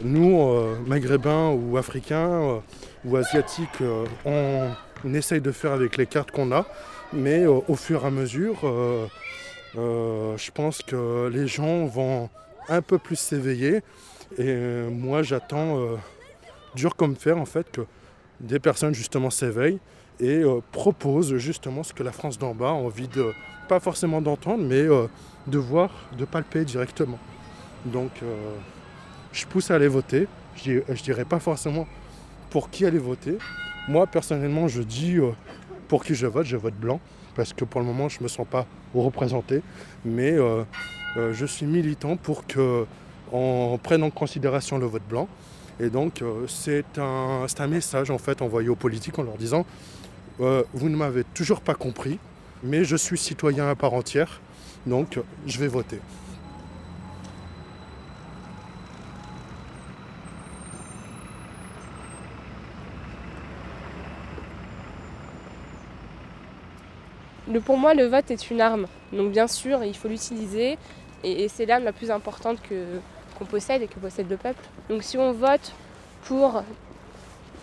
Nous, 0.00 0.40
euh, 0.40 0.76
maghrébins 0.86 1.50
ou 1.50 1.76
africains 1.76 2.30
euh, 2.30 2.58
ou 3.04 3.16
asiatiques, 3.16 3.80
euh, 3.80 4.04
on, 4.24 5.12
essaye 5.12 5.40
de 5.40 5.50
faire 5.50 5.72
avec 5.72 5.96
les 5.96 6.06
cartes 6.06 6.30
qu'on 6.30 6.52
a, 6.52 6.66
mais 7.12 7.46
au 7.46 7.74
fur 7.76 8.04
et 8.04 8.06
à 8.06 8.10
mesure, 8.10 8.58
je 9.74 10.50
pense 10.50 10.82
que 10.82 11.28
les 11.28 11.46
gens 11.46 11.86
vont 11.86 12.28
un 12.68 12.82
peu 12.82 12.98
plus 12.98 13.14
s'éveiller. 13.14 13.82
Et 14.38 14.56
moi, 14.90 15.22
j'attends 15.22 15.78
dur 16.74 16.96
comme 16.96 17.14
fer 17.14 17.38
en 17.38 17.44
fait 17.44 17.70
que 17.70 17.82
des 18.40 18.58
personnes 18.58 18.92
justement 18.92 19.30
s'éveillent 19.30 19.78
et 20.18 20.42
propose 20.72 21.36
justement 21.36 21.84
ce 21.84 21.94
que 21.94 22.02
la 22.02 22.12
France 22.12 22.36
d'en 22.36 22.56
bas 22.56 22.70
a 22.70 22.72
envie 22.72 23.08
de, 23.08 23.32
pas 23.68 23.78
forcément 23.78 24.20
d'entendre, 24.20 24.64
mais 24.64 24.84
de 25.46 25.58
voir, 25.58 25.90
de 26.18 26.24
palper 26.24 26.64
directement. 26.64 27.20
Donc 27.84 28.10
je 29.32 29.46
pousse 29.46 29.70
à 29.70 29.74
aller 29.76 29.88
voter. 29.88 30.26
Je 30.56 30.72
ne 30.88 30.94
dirais 30.94 31.24
pas 31.24 31.38
forcément 31.38 31.86
pour 32.50 32.70
qui 32.70 32.84
aller 32.86 32.98
voter. 32.98 33.38
Moi 33.88 34.06
personnellement 34.06 34.68
je 34.68 34.82
dis 34.82 35.16
pour 35.88 36.04
qui 36.04 36.14
je 36.14 36.26
vote, 36.26 36.46
je 36.46 36.56
vote 36.56 36.74
blanc, 36.74 37.00
parce 37.34 37.52
que 37.52 37.64
pour 37.64 37.80
le 37.80 37.86
moment 37.86 38.08
je 38.08 38.18
ne 38.18 38.24
me 38.24 38.28
sens 38.28 38.46
pas 38.46 38.66
représenté, 38.94 39.62
mais 40.04 40.36
je 41.16 41.46
suis 41.46 41.66
militant 41.66 42.16
pour 42.16 42.44
qu'on 42.46 43.78
prenne 43.82 44.02
en 44.02 44.10
considération 44.10 44.78
le 44.78 44.86
vote 44.86 45.06
blanc 45.08 45.28
et 45.80 45.90
donc 45.90 46.22
euh, 46.22 46.46
c'est 46.48 46.98
un, 46.98 47.46
un, 47.58 47.66
message 47.66 48.10
en 48.10 48.18
fait 48.18 48.42
envoyé 48.42 48.68
aux 48.68 48.76
politiques 48.76 49.18
en 49.18 49.22
leur 49.22 49.36
disant 49.36 49.64
euh, 50.40 50.64
vous 50.74 50.88
ne 50.88 50.96
m'avez 50.96 51.24
toujours 51.24 51.60
pas 51.60 51.74
compris, 51.74 52.18
mais 52.62 52.84
je 52.84 52.96
suis 52.96 53.18
citoyen 53.18 53.68
à 53.68 53.74
part 53.74 53.94
entière, 53.94 54.40
donc 54.86 55.18
je 55.46 55.58
vais 55.58 55.68
voter. 55.68 56.00
Pour 67.64 67.78
moi, 67.78 67.94
le 67.94 68.06
vote 68.06 68.30
est 68.30 68.50
une 68.50 68.60
arme. 68.60 68.86
Donc 69.12 69.32
bien 69.32 69.46
sûr, 69.46 69.84
il 69.84 69.96
faut 69.96 70.08
l'utiliser. 70.08 70.78
Et, 71.24 71.48
c'est 71.48 71.66
l'arme 71.66 71.84
la 71.84 71.92
plus 71.92 72.10
importante 72.10 72.60
que, 72.62 72.84
qu'on 73.38 73.44
possède 73.44 73.82
et 73.82 73.88
que 73.88 73.98
possède 73.98 74.30
le 74.30 74.36
peuple. 74.36 74.62
Donc 74.88 75.02
si 75.02 75.18
on 75.18 75.32
vote 75.32 75.72
pour 76.24 76.62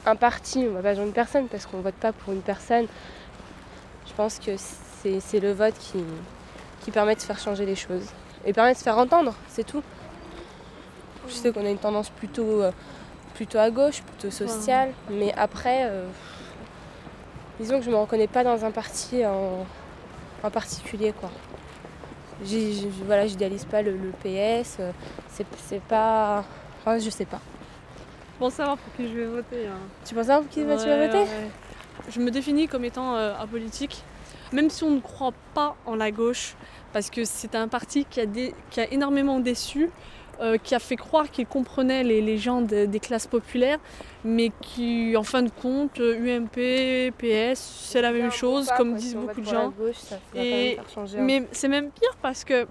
un 0.06 0.16
parti, 0.16 0.66
on 0.70 0.74
va 0.74 0.82
pas 0.82 0.94
pour 0.94 1.04
une 1.04 1.14
personne 1.14 1.48
parce 1.48 1.66
qu'on 1.66 1.80
vote 1.80 1.96
pas 1.96 2.12
pour 2.12 2.34
une 2.34 2.42
personne, 2.42 2.88
je 4.08 4.14
pense 4.14 4.40
que 4.40 4.52
c'est 4.58 5.40
le 5.40 5.52
vote 5.52 5.76
qui, 5.80 6.04
qui 6.84 6.92
permet 6.92 7.16
de 7.16 7.22
faire 7.22 7.40
changer 7.40 7.66
les 7.66 7.76
choses 7.76 8.08
et 8.46 8.54
permet 8.54 8.74
de 8.74 8.78
se 8.78 8.84
faire 8.84 8.98
entendre, 8.98 9.34
c'est 9.48 9.66
tout. 9.66 9.84
Je 11.28 11.34
sais 11.34 11.52
qu'on 11.52 11.66
a 11.66 11.70
une 11.70 11.80
tendance 11.80 12.10
plutôt, 12.10 12.62
euh, 12.62 12.72
plutôt 13.34 13.58
à 13.58 13.72
gauche, 13.72 14.04
plutôt 14.04 14.30
sociale, 14.30 14.92
mais 15.10 15.34
après, 15.36 15.86
euh, 15.86 16.06
disons 17.60 17.80
que 17.80 17.86
je 17.86 17.90
ne 17.90 17.96
me 17.96 18.00
reconnais 18.00 18.28
pas 18.28 18.44
dans 18.44 18.66
un 18.66 18.72
parti 18.72 19.26
en, 19.26 19.66
en 20.44 20.50
particulier. 20.50 21.14
quoi 21.20 21.32
je 22.44 22.88
voilà, 23.06 23.28
j'idéalise 23.28 23.66
pas 23.66 23.82
le, 23.82 23.94
PS. 24.24 24.78
Euh, 24.80 24.92
c'est 25.30 25.82
pas. 25.82 26.44
Enfin, 26.82 27.00
je 27.00 27.10
sais 27.10 27.26
pas. 27.26 27.40
Pour 28.40 28.52
savoir 28.52 28.78
pour 28.78 28.94
qui 28.96 29.08
je 29.08 29.14
vais 29.14 29.26
voter. 29.26 29.68
Hein. 29.68 29.80
Tu 30.06 30.14
penses 30.14 30.26
savoir 30.26 30.42
pour 30.42 30.52
qui 30.52 30.62
tu 30.62 30.66
vas 30.66 30.76
voter 30.76 31.26
Je 32.10 32.20
me 32.20 32.32
définis 32.32 32.68
comme 32.68 32.84
étant 32.84 33.16
euh, 33.16 33.34
apolitique, 33.40 34.04
même 34.52 34.70
si 34.70 34.84
on 34.84 34.92
ne 34.92 35.00
croit 35.00 35.34
pas 35.54 35.76
en 35.86 35.96
la 35.96 36.12
gauche, 36.12 36.56
parce 36.92 37.10
que 37.10 37.24
c'est 37.24 37.56
un 37.56 37.68
parti 37.68 38.06
qui 38.06 38.20
a, 38.20 38.26
qui 38.26 38.80
a 38.82 38.92
énormément 38.92 39.40
déçu. 39.40 39.90
Euh, 40.42 40.58
qui 40.58 40.76
a 40.76 40.80
fait 40.80 40.98
croire 40.98 41.32
qu'il 41.32 41.46
comprenait 41.46 42.04
les, 42.04 42.38
gens 42.38 42.62
des 42.62 43.00
classes 43.00 43.28
populaires, 43.28 43.80
mais 44.26 44.52
qui, 44.62 45.16
en 45.16 45.24
fin 45.24 45.44
de 45.44 45.50
compte, 45.50 46.00
UMP, 46.00 47.12
PS, 47.18 47.60
c'est 47.90 48.02
la 48.02 48.12
même 48.12 48.32
chose, 48.32 48.70
comme 48.76 48.96
disent 48.96 49.16
beaucoup 49.16 49.40
de 49.40 49.46
gens. 49.46 49.74
Et, 50.36 50.78
mais 51.18 51.48
c'est 51.52 51.70
même 51.70 51.90
pire 51.90 52.18
parce 52.22 52.44
que 52.44 52.68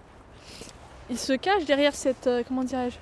il 1.11 1.19
se 1.19 1.33
cache 1.33 1.65
derrière 1.65 1.95
cette, 1.95 2.27
euh, 2.27 2.43
comment 2.47 2.65
dirais-je, 2.65 2.97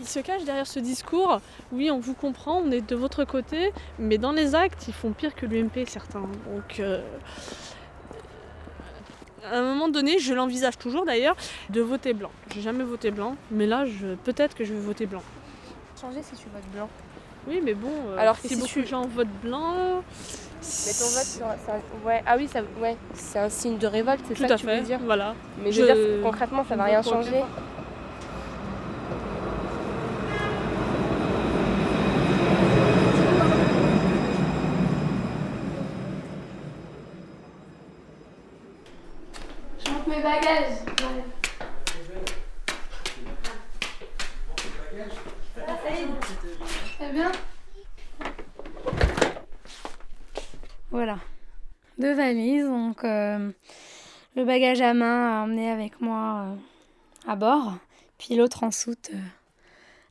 il 0.00 0.06
se 0.06 0.20
cache 0.20 0.44
derrière 0.44 0.66
ce 0.66 0.78
discours. 0.78 1.40
Oui, 1.72 1.90
on 1.90 1.98
vous 1.98 2.14
comprend, 2.14 2.62
on 2.64 2.70
est 2.70 2.80
de 2.80 2.96
votre 2.96 3.24
côté, 3.24 3.72
mais 3.98 4.18
dans 4.18 4.32
les 4.32 4.54
actes, 4.54 4.86
ils 4.88 4.94
font 4.94 5.12
pire 5.12 5.34
que 5.34 5.46
l'UMP 5.46 5.86
certains. 5.86 6.20
Donc 6.20 6.80
euh, 6.80 7.02
à 9.44 9.58
un 9.58 9.62
moment 9.62 9.88
donné, 9.88 10.18
je 10.18 10.34
l'envisage 10.34 10.78
toujours 10.78 11.04
d'ailleurs, 11.04 11.36
de 11.70 11.80
voter 11.80 12.12
blanc. 12.12 12.30
J'ai 12.54 12.60
jamais 12.60 12.84
voté 12.84 13.10
blanc, 13.10 13.36
mais 13.50 13.66
là, 13.66 13.84
peut-être 14.24 14.54
que 14.54 14.64
je 14.64 14.74
vais 14.74 14.80
voter 14.80 15.06
blanc. 15.06 15.22
Changer 16.00 16.22
si 16.22 16.36
tu 16.36 16.48
votes 16.52 16.70
blanc. 16.72 16.88
Oui, 17.46 17.60
mais 17.64 17.74
bon, 17.74 17.88
euh, 18.08 18.18
Alors 18.18 18.36
si, 18.36 18.56
beaucoup 18.56 18.80
de 18.80 18.86
gens 18.86 19.02
votent 19.06 19.28
blanc. 19.42 19.72
Mais 19.74 20.92
ton 20.92 21.06
vote, 21.06 21.24
c'est 21.24 22.06
ouais. 22.06 22.22
ah 22.26 22.36
oui, 22.36 22.48
ça, 22.48 22.60
ouais, 22.80 22.96
c'est 23.14 23.38
un 23.38 23.48
signe 23.48 23.78
de 23.78 23.86
révolte, 23.86 24.20
c'est 24.28 24.36
ça 24.36 24.48
que 24.48 24.60
tu 24.60 24.66
veux 24.66 24.80
dire 24.80 24.98
Voilà. 25.04 25.34
Mais 25.62 25.72
je... 25.72 25.82
veux 25.82 25.86
dire, 25.86 26.22
concrètement, 26.22 26.64
ça 26.68 26.76
va 26.76 26.84
rien 26.84 27.02
changer. 27.02 27.42
Voilà. 50.90 51.18
Deux 51.98 52.14
valises, 52.14 52.64
donc 52.64 53.04
euh, 53.04 53.50
le 54.36 54.44
bagage 54.44 54.80
à 54.80 54.94
main 54.94 55.40
à 55.40 55.42
emmener 55.42 55.68
avec 55.68 56.00
moi 56.00 56.46
euh, 56.46 57.30
à 57.30 57.36
bord, 57.36 57.74
puis 58.16 58.36
l'autre 58.36 58.62
en 58.62 58.70
soute 58.70 59.10
euh, 59.12 59.18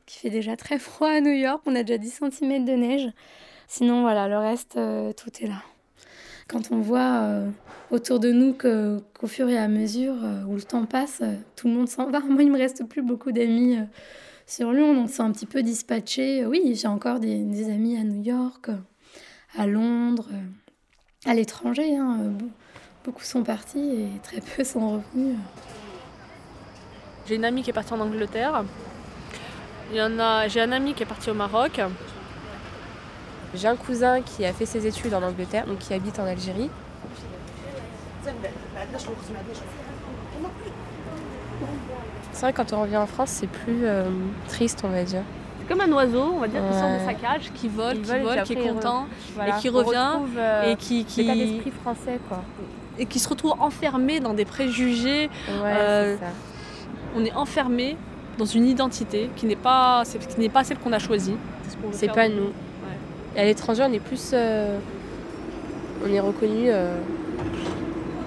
qui 0.06 0.18
fait 0.18 0.30
déjà 0.30 0.54
très 0.54 0.78
froid 0.78 1.08
à 1.08 1.20
New 1.20 1.32
York, 1.32 1.62
on 1.66 1.74
a 1.74 1.82
déjà 1.82 1.98
10 1.98 2.20
cm 2.30 2.64
de 2.64 2.72
neige. 2.72 3.08
Sinon 3.66 4.02
voilà, 4.02 4.28
le 4.28 4.38
reste, 4.38 4.78
tout 5.16 5.30
est 5.42 5.46
là. 5.46 5.62
Quand 6.46 6.70
on 6.70 6.80
voit 6.80 7.42
autour 7.90 8.18
de 8.18 8.32
nous 8.32 8.54
qu'au 8.54 9.26
fur 9.26 9.48
et 9.50 9.58
à 9.58 9.68
mesure 9.68 10.14
où 10.48 10.54
le 10.54 10.62
temps 10.62 10.86
passe, 10.86 11.22
tout 11.54 11.68
le 11.68 11.74
monde 11.74 11.88
s'en 11.88 12.10
va. 12.10 12.20
Moi, 12.28 12.44
il 12.44 12.50
me 12.50 12.56
reste 12.56 12.88
plus 12.88 13.02
beaucoup 13.02 13.30
d'amis 13.30 13.76
sur 14.46 14.72
Lyon, 14.72 14.94
donc 14.94 15.10
c'est 15.10 15.20
un 15.20 15.32
petit 15.32 15.44
peu 15.44 15.62
dispatché. 15.62 16.46
Oui, 16.46 16.74
j'ai 16.74 16.88
encore 16.88 17.20
des, 17.20 17.68
amis 17.68 17.98
à 17.98 18.04
New 18.04 18.22
York, 18.22 18.70
à 19.54 19.66
Londres, 19.66 20.30
à 21.26 21.34
l'étranger. 21.34 21.96
Hein. 21.96 22.18
Beaucoup 23.04 23.24
sont 23.24 23.42
partis 23.42 23.78
et 23.78 24.20
très 24.22 24.40
peu 24.40 24.64
sont 24.64 25.02
revenus. 25.14 25.36
J'ai 27.26 27.36
une 27.36 27.44
amie 27.44 27.62
qui 27.62 27.70
est 27.70 27.74
partie 27.74 27.92
en 27.92 28.00
Angleterre. 28.00 28.64
J'ai 29.92 30.00
un 30.00 30.72
ami 30.72 30.94
qui 30.94 31.02
est 31.02 31.06
parti 31.06 31.30
au 31.30 31.34
Maroc. 31.34 31.80
J'ai 33.54 33.68
un 33.68 33.76
cousin 33.76 34.20
qui 34.22 34.44
a 34.44 34.52
fait 34.52 34.66
ses 34.66 34.86
études 34.86 35.14
en 35.14 35.22
Angleterre, 35.22 35.66
donc 35.66 35.78
qui 35.78 35.94
habite 35.94 36.18
en 36.18 36.26
Algérie. 36.26 36.70
C'est 42.32 42.40
vrai 42.42 42.52
quand 42.52 42.72
on 42.72 42.82
revient 42.82 42.98
en 42.98 43.06
France, 43.06 43.30
c'est 43.30 43.46
plus 43.46 43.86
euh, 43.86 44.10
triste, 44.48 44.82
on 44.84 44.88
va 44.90 45.02
dire. 45.02 45.22
Comme 45.68 45.80
un 45.80 45.92
oiseau, 45.92 46.32
on 46.36 46.38
va 46.38 46.48
dire, 46.48 46.60
qui 46.70 46.78
sort 46.78 46.88
de 46.88 47.04
sa 47.04 47.14
cage, 47.14 47.50
qui 47.54 47.68
vole, 47.68 48.00
qui 48.00 48.18
vole, 48.18 48.42
qui 48.42 48.52
est 48.54 48.68
content, 48.68 49.06
et 49.46 49.60
qui 49.60 49.68
revient, 49.68 50.16
euh, 50.36 50.72
et 50.72 50.76
qui, 50.76 51.04
qui... 51.04 51.24
d'esprit 51.24 51.72
français, 51.82 52.18
quoi. 52.28 52.42
Et 52.98 53.06
qui 53.06 53.18
se 53.18 53.28
retrouve 53.28 53.54
enfermé 53.60 54.20
dans 54.20 54.34
des 54.34 54.44
préjugés. 54.44 55.30
Euh, 55.50 56.16
on 57.16 57.24
est 57.24 57.34
enfermé 57.34 57.96
dans 58.38 58.44
une 58.44 58.66
identité 58.66 59.30
qui 59.36 59.46
n'est 59.46 59.56
pas, 59.56 60.02
qui 60.04 60.40
n'est 60.40 60.48
pas 60.48 60.64
celle 60.64 60.78
qu'on 60.78 60.92
a 60.92 60.98
choisie. 60.98 61.36
C'est 61.92 62.12
pas 62.12 62.28
nous. 62.28 62.52
Et 63.36 63.40
à 63.40 63.44
l'étranger, 63.44 63.84
on 63.86 63.92
est 63.92 64.00
plus, 64.00 64.34
on 64.34 66.12
est 66.12 66.20
reconnu 66.20 66.70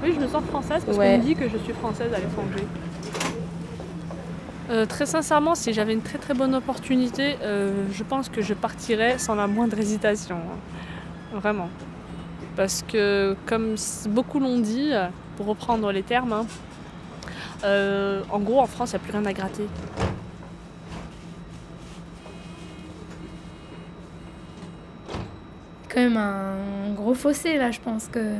oui, 0.03 0.13
je 0.15 0.19
me 0.19 0.27
sens 0.27 0.43
française 0.45 0.83
parce 0.83 0.97
qu'on 0.97 1.17
me 1.17 1.23
dit 1.23 1.35
que 1.35 1.47
je 1.47 1.57
suis 1.57 1.73
française 1.73 2.11
à 2.13 2.17
l'étranger. 2.17 2.65
Euh, 4.71 4.85
très 4.85 5.05
sincèrement, 5.05 5.53
si 5.53 5.73
j'avais 5.73 5.91
une 5.91 6.01
très 6.01 6.17
très 6.17 6.33
bonne 6.33 6.55
opportunité, 6.55 7.35
euh, 7.41 7.83
je 7.91 8.03
pense 8.03 8.29
que 8.29 8.41
je 8.41 8.53
partirais 8.53 9.17
sans 9.17 9.35
la 9.35 9.45
moindre 9.45 9.77
hésitation. 9.77 10.37
Hein. 10.37 11.39
Vraiment. 11.39 11.69
Parce 12.55 12.81
que, 12.81 13.35
comme 13.45 13.75
beaucoup 14.09 14.39
l'ont 14.39 14.59
dit, 14.59 14.91
pour 15.35 15.47
reprendre 15.47 15.91
les 15.91 16.03
termes, 16.03 16.31
hein, 16.31 16.45
euh, 17.65 18.21
en 18.29 18.39
gros, 18.39 18.61
en 18.61 18.65
France, 18.65 18.91
il 18.91 18.95
n'y 18.95 19.01
a 19.01 19.03
plus 19.03 19.11
rien 19.11 19.25
à 19.25 19.33
gratter. 19.33 19.67
Quand 25.89 25.99
même 25.99 26.17
un 26.17 26.93
gros 26.95 27.13
fossé 27.13 27.57
là, 27.57 27.71
je 27.71 27.79
pense 27.81 28.07
que 28.07 28.35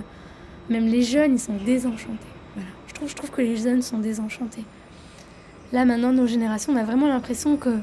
même 0.70 0.88
les 0.88 1.02
jeunes, 1.02 1.34
ils 1.34 1.40
sont 1.40 1.58
désenchantés. 1.58 2.16
Voilà. 2.56 2.70
Je, 2.88 2.94
trouve, 2.94 3.10
je 3.10 3.16
trouve 3.16 3.32
que 3.32 3.42
les 3.42 3.58
jeunes 3.58 3.82
sont 3.82 4.00
désenchantés. 4.00 4.64
Là, 5.74 5.86
maintenant, 5.86 6.12
nos 6.12 6.28
générations, 6.28 6.74
on 6.74 6.78
a 6.78 6.84
vraiment 6.84 7.08
l'impression 7.08 7.58
que 7.58 7.78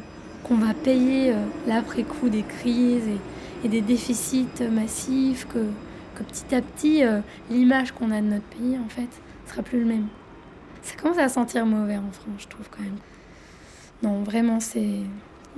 qu'on 0.45 0.57
va 0.57 0.73
payer 0.73 1.33
euh, 1.33 1.45
l'après-coup 1.67 2.29
des 2.29 2.43
crises 2.43 3.09
et, 3.65 3.69
des 3.69 3.81
déficits 3.81 4.63
massifs, 4.71 5.47
que, 5.49 5.59
petit 6.23 6.55
à 6.55 6.63
petit, 6.63 7.05
euh, 7.05 7.21
l'image 7.51 7.93
qu'on 7.93 8.11
a 8.13 8.21
de 8.21 8.27
notre 8.27 8.45
pays, 8.45 8.79
en 8.79 8.89
fait, 8.89 9.09
sera 9.47 9.63
plus 9.63 9.81
le 9.81 9.87
même. 9.87 10.07
Ça 10.83 10.95
commence 10.97 11.19
à 11.19 11.29
sentir 11.29 11.67
mauvais 11.67 11.97
en 11.97 12.11
France, 12.13 12.39
je 12.39 12.47
trouve, 12.47 12.69
quand 12.71 12.83
même. 12.83 12.99
Non, 14.03 14.23
vraiment, 14.23 14.61
c'est 14.61 15.01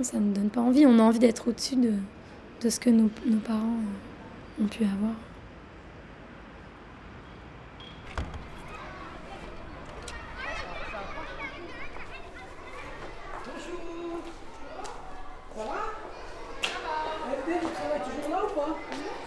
ça 0.03 0.19
ne 0.19 0.33
donne 0.33 0.49
pas 0.49 0.61
envie. 0.61 0.85
On 0.85 0.97
a 0.99 1.03
envie 1.03 1.19
d'être 1.19 1.47
au-dessus 1.47 1.75
de, 1.75 2.69
ce 2.69 2.79
que 2.79 2.89
nos, 2.89 3.09
nos 3.25 3.37
parents 3.37 3.77
ont 4.59 4.65
pu 4.67 4.83
avoir. 4.83 5.13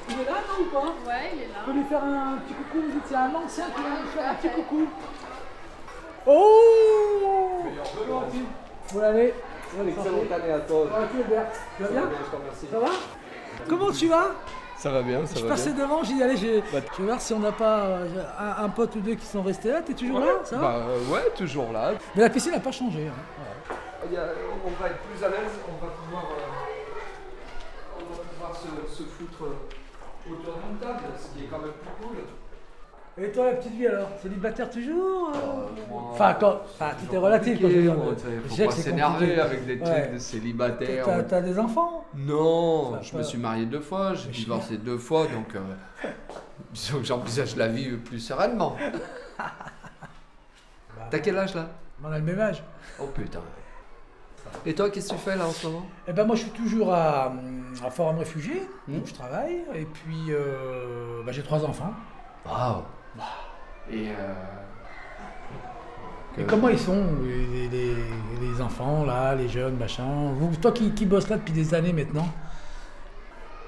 Il 0.06 0.20
est 0.20 0.24
là, 0.24 0.34
non 0.48 0.64
ou 0.64 0.70
pas 0.70 0.94
Ouais, 1.06 1.30
il 1.34 1.42
est 1.42 1.46
là. 1.46 1.54
On 1.62 1.66
peut 1.66 1.78
lui 1.78 1.84
faire 1.84 2.04
un 2.04 2.38
petit 2.38 2.54
un 3.24 3.34
ancien 3.34 3.64
qui 3.66 3.82
va 3.82 3.88
lui 4.02 4.08
faire 4.14 4.30
un 4.30 4.34
petit 4.34 4.48
coucou. 4.50 4.86
Oh 6.26 7.62
Comment 8.06 8.20
vas-tu 8.20 8.38
Bon 8.94 9.00
allez. 9.00 9.34
Excellente 9.88 10.32
année 10.32 10.52
à 10.52 10.60
toi. 10.60 10.86
Tu 11.12 11.82
vas 11.82 11.88
bien 11.88 12.02
je 12.24 12.30
te 12.30 12.36
remercie. 12.36 12.66
Ça 12.70 12.78
va 12.78 12.86
Comment 13.68 13.90
tu 13.92 14.08
vas 14.08 14.26
Ça 14.76 14.90
va 14.90 15.02
bien, 15.02 15.24
ça 15.26 15.34
Je 15.38 15.42
va 15.44 15.48
passais 15.50 15.70
bien. 15.72 15.84
devant, 15.84 16.02
j'ai 16.04 16.14
dit 16.14 16.22
allez, 16.22 16.36
j'ai- 16.36 16.60
Bah, 16.72 16.78
je 16.92 16.98
vais 17.02 17.04
voir 17.08 17.20
si 17.20 17.32
on 17.34 17.38
n'a 17.40 17.52
pas 17.52 17.78
euh, 17.86 18.06
un, 18.38 18.64
un 18.64 18.68
pote 18.68 18.94
ou 18.96 19.00
deux 19.00 19.14
qui 19.14 19.26
sont 19.26 19.42
restés 19.42 19.70
là. 19.70 19.82
T'es 19.82 19.94
toujours 19.94 20.20
là 20.20 20.26
Ça 20.44 20.56
va 20.56 20.62
Bah 20.62 20.74
euh, 20.88 21.12
ouais, 21.12 21.30
toujours 21.36 21.72
là. 21.72 21.92
Mais 22.14 22.22
la 22.22 22.30
piscine 22.30 22.52
n'a 22.52 22.60
pas 22.60 22.72
changé. 22.72 23.08
hein. 23.08 23.74
Il 24.06 24.12
y 24.12 24.16
a- 24.16 24.28
on 24.66 24.70
va 24.82 24.88
être 24.90 24.98
plus 24.98 25.24
à 25.24 25.28
l'aise, 25.28 25.52
on 25.68 25.84
va 25.84 25.90
pouvoir, 25.92 26.24
euh, 26.24 27.96
on 27.98 28.12
va 28.14 28.22
pouvoir 28.22 28.54
se, 28.56 28.94
se 28.94 29.02
foutre 29.04 29.44
autour 30.30 30.54
d'une 30.54 30.76
table, 30.78 31.00
ce 31.18 31.36
qui 31.38 31.44
est 31.44 31.48
quand 31.48 31.58
même 31.58 31.72
plus 31.72 32.06
cool. 32.06 32.16
Et 33.16 33.30
toi, 33.30 33.46
la 33.46 33.52
petite 33.52 33.74
vie 33.74 33.86
alors? 33.86 34.08
Célibataire 34.20 34.68
toujours 34.70 35.30
euh? 35.32 35.68
Moi, 35.88 36.02
Enfin, 36.12 36.34
quand. 36.34 36.60
Enfin, 36.64 36.90
tout 36.98 37.14
est 37.14 37.18
relatif. 37.18 37.60
quand 37.60 37.68
je 37.68 37.74
veux 37.74 37.82
dire. 37.82 37.94
sais, 38.16 38.26
faut 38.48 38.64
pas 38.66 38.70
c'est 38.72 38.82
s'énerver 38.82 39.14
compliqué. 39.26 39.40
avec 39.40 39.66
des 39.66 39.78
trucs 39.78 39.94
Ouais. 39.94 40.10
de 40.14 40.18
célibataire. 40.18 41.04
T'as 41.06 41.22
t'as 41.22 41.40
des 41.40 41.58
enfants? 41.60 42.04
Non, 42.16 43.00
je 43.02 43.16
me 43.16 43.22
suis 43.22 43.38
marié 43.38 43.66
deux 43.66 43.80
fois, 43.80 44.14
j'ai 44.14 44.30
divorcé 44.30 44.78
deux 44.78 44.98
fois, 44.98 45.26
donc 45.28 45.54
euh, 45.54 46.08
disons 46.72 46.98
que 46.98 47.04
j'envisage 47.04 47.54
la 47.56 47.68
vie 47.68 47.96
plus 47.98 48.18
sereinement. 48.18 48.76
T'as 51.10 51.18
quel 51.20 51.38
âge 51.38 51.54
là? 51.54 51.68
On 52.02 52.10
a 52.10 52.18
le 52.18 52.24
même 52.24 52.40
âge. 52.40 52.62
Oh 53.00 53.06
putain. 53.06 53.40
Et 54.66 54.74
toi, 54.74 54.90
qu'est-ce 54.90 55.10
que 55.10 55.14
tu 55.14 55.20
fais 55.20 55.36
là 55.36 55.46
en 55.46 55.50
ce 55.52 55.66
moment? 55.66 55.86
Eh 56.08 56.12
ben 56.12 56.24
moi 56.24 56.34
je 56.36 56.42
suis 56.42 56.50
toujours 56.50 56.92
à, 56.92 57.32
à 57.84 57.90
Forum 57.90 58.18
Réfugiés, 58.18 58.62
Hmm? 58.88 58.98
où 58.98 59.06
je 59.06 59.14
travaille, 59.14 59.62
et 59.74 59.84
puis 59.86 60.26
euh, 60.30 61.22
bah, 61.24 61.32
j'ai 61.32 61.42
trois 61.42 61.64
enfants. 61.64 61.92
Waouh 62.46 62.82
Et 63.92 64.08
euh, 64.08 64.34
Et 66.38 66.44
comment 66.44 66.68
ils 66.68 66.78
sont, 66.78 67.04
les, 67.24 67.68
les- 67.68 67.94
les 68.40 68.60
enfants 68.60 69.04
là, 69.04 69.34
les 69.34 69.48
jeunes, 69.48 69.76
machin? 69.76 70.32
Vous, 70.36 70.50
Toi 70.56 70.72
qui, 70.72 70.90
qui 70.92 71.06
bosses 71.06 71.28
là 71.28 71.36
depuis 71.36 71.52
des 71.52 71.74
années 71.74 71.92
maintenant, 71.92 72.28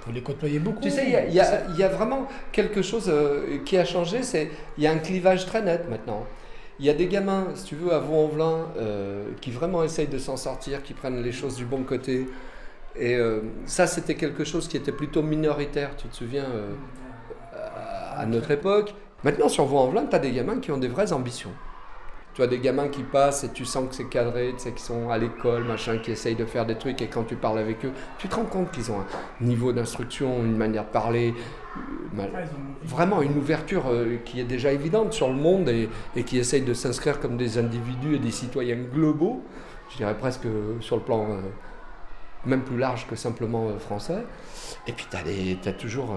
vous 0.06 0.12
les 0.12 0.22
côtoyez 0.22 0.58
beaucoup? 0.58 0.80
Tu 0.82 0.90
sais, 0.90 1.04
il 1.06 1.34
y 1.34 1.40
a- 1.40 1.66
y, 1.68 1.80
y 1.80 1.82
vraiment 1.94 2.26
quelque 2.52 2.82
chose 2.82 3.06
euh, 3.08 3.58
qui 3.64 3.76
a 3.76 3.84
changé, 3.84 4.22
c'est 4.22 4.50
il 4.78 4.84
y 4.84 4.86
a 4.86 4.92
un 4.92 4.98
clivage 4.98 5.46
très 5.46 5.62
net 5.62 5.88
maintenant. 5.90 6.24
Il 6.78 6.84
y 6.86 6.90
a 6.90 6.94
des 6.94 7.06
gamins, 7.06 7.46
si 7.54 7.64
tu 7.64 7.74
veux, 7.74 7.92
à 7.92 7.98
Vaux-en-Velin, 8.00 8.66
euh, 8.78 9.24
qui 9.40 9.50
vraiment 9.50 9.82
essayent 9.82 10.08
de 10.08 10.18
s'en 10.18 10.36
sortir, 10.36 10.82
qui 10.82 10.92
prennent 10.92 11.22
les 11.22 11.32
choses 11.32 11.56
du 11.56 11.64
bon 11.64 11.82
côté. 11.84 12.26
Et 12.96 13.14
euh, 13.16 13.40
ça, 13.66 13.86
c'était 13.86 14.14
quelque 14.14 14.44
chose 14.44 14.68
qui 14.68 14.76
était 14.76 14.92
plutôt 14.92 15.22
minoritaire, 15.22 15.96
tu 15.96 16.06
te 16.08 16.14
souviens, 16.16 16.44
euh, 16.44 16.72
à, 17.54 18.20
à 18.20 18.26
notre 18.26 18.50
époque. 18.50 18.94
Maintenant, 19.26 19.48
sur 19.48 19.64
Vaux-en-Velin, 19.64 20.06
tu 20.06 20.14
as 20.14 20.20
des 20.20 20.30
gamins 20.30 20.60
qui 20.60 20.70
ont 20.70 20.78
des 20.78 20.86
vraies 20.86 21.12
ambitions. 21.12 21.50
Tu 22.34 22.42
as 22.42 22.46
des 22.46 22.60
gamins 22.60 22.86
qui 22.86 23.02
passent 23.02 23.42
et 23.42 23.48
tu 23.48 23.64
sens 23.64 23.88
que 23.88 23.94
c'est 23.96 24.08
cadré, 24.08 24.52
tu 24.52 24.62
sais, 24.62 24.70
qui 24.70 24.80
sont 24.80 25.10
à 25.10 25.18
l'école, 25.18 25.64
machin, 25.64 25.98
qui 25.98 26.12
essayent 26.12 26.36
de 26.36 26.44
faire 26.44 26.64
des 26.64 26.76
trucs 26.76 27.02
et 27.02 27.08
quand 27.08 27.24
tu 27.24 27.34
parles 27.34 27.58
avec 27.58 27.84
eux, 27.84 27.90
tu 28.18 28.28
te 28.28 28.36
rends 28.36 28.44
compte 28.44 28.70
qu'ils 28.70 28.92
ont 28.92 29.00
un 29.00 29.44
niveau 29.44 29.72
d'instruction, 29.72 30.44
une 30.44 30.56
manière 30.56 30.84
de 30.84 30.90
parler, 30.90 31.34
euh, 32.16 32.44
vraiment 32.84 33.20
une 33.20 33.36
ouverture 33.36 33.86
euh, 33.88 34.18
qui 34.24 34.38
est 34.38 34.44
déjà 34.44 34.70
évidente 34.70 35.12
sur 35.12 35.26
le 35.26 35.34
monde 35.34 35.68
et, 35.70 36.22
qui 36.22 36.38
essaye 36.38 36.62
de 36.62 36.72
s'inscrire 36.72 37.18
comme 37.18 37.36
des 37.36 37.58
individus 37.58 38.14
et 38.14 38.20
des 38.20 38.30
citoyens 38.30 38.76
globaux, 38.76 39.42
je 39.90 39.96
dirais 39.96 40.16
presque 40.16 40.46
euh, 40.46 40.80
sur 40.80 40.94
le 40.94 41.02
plan 41.02 41.26
même 42.44 42.62
plus 42.62 42.78
large 42.78 43.08
que 43.08 43.16
simplement 43.16 43.76
français. 43.80 44.22
Et 44.86 44.92
puis 44.92 45.08
tu 45.10 45.68
as, 45.68 45.72
toujours, 45.72 46.14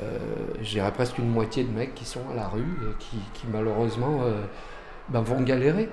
euh, 0.00 0.18
je 0.62 0.70
dirais 0.70 0.92
presque 0.92 1.18
une 1.18 1.28
moitié 1.28 1.64
de 1.64 1.70
mecs 1.70 1.94
qui 1.94 2.04
sont 2.04 2.22
à 2.30 2.34
la 2.34 2.48
rue 2.48 2.60
et 2.60 2.94
qui, 2.98 3.16
qui, 3.34 3.46
malheureusement 3.52 4.20
euh, 4.22 4.42
ben, 5.08 5.20
vont 5.20 5.40
galérer. 5.42 5.88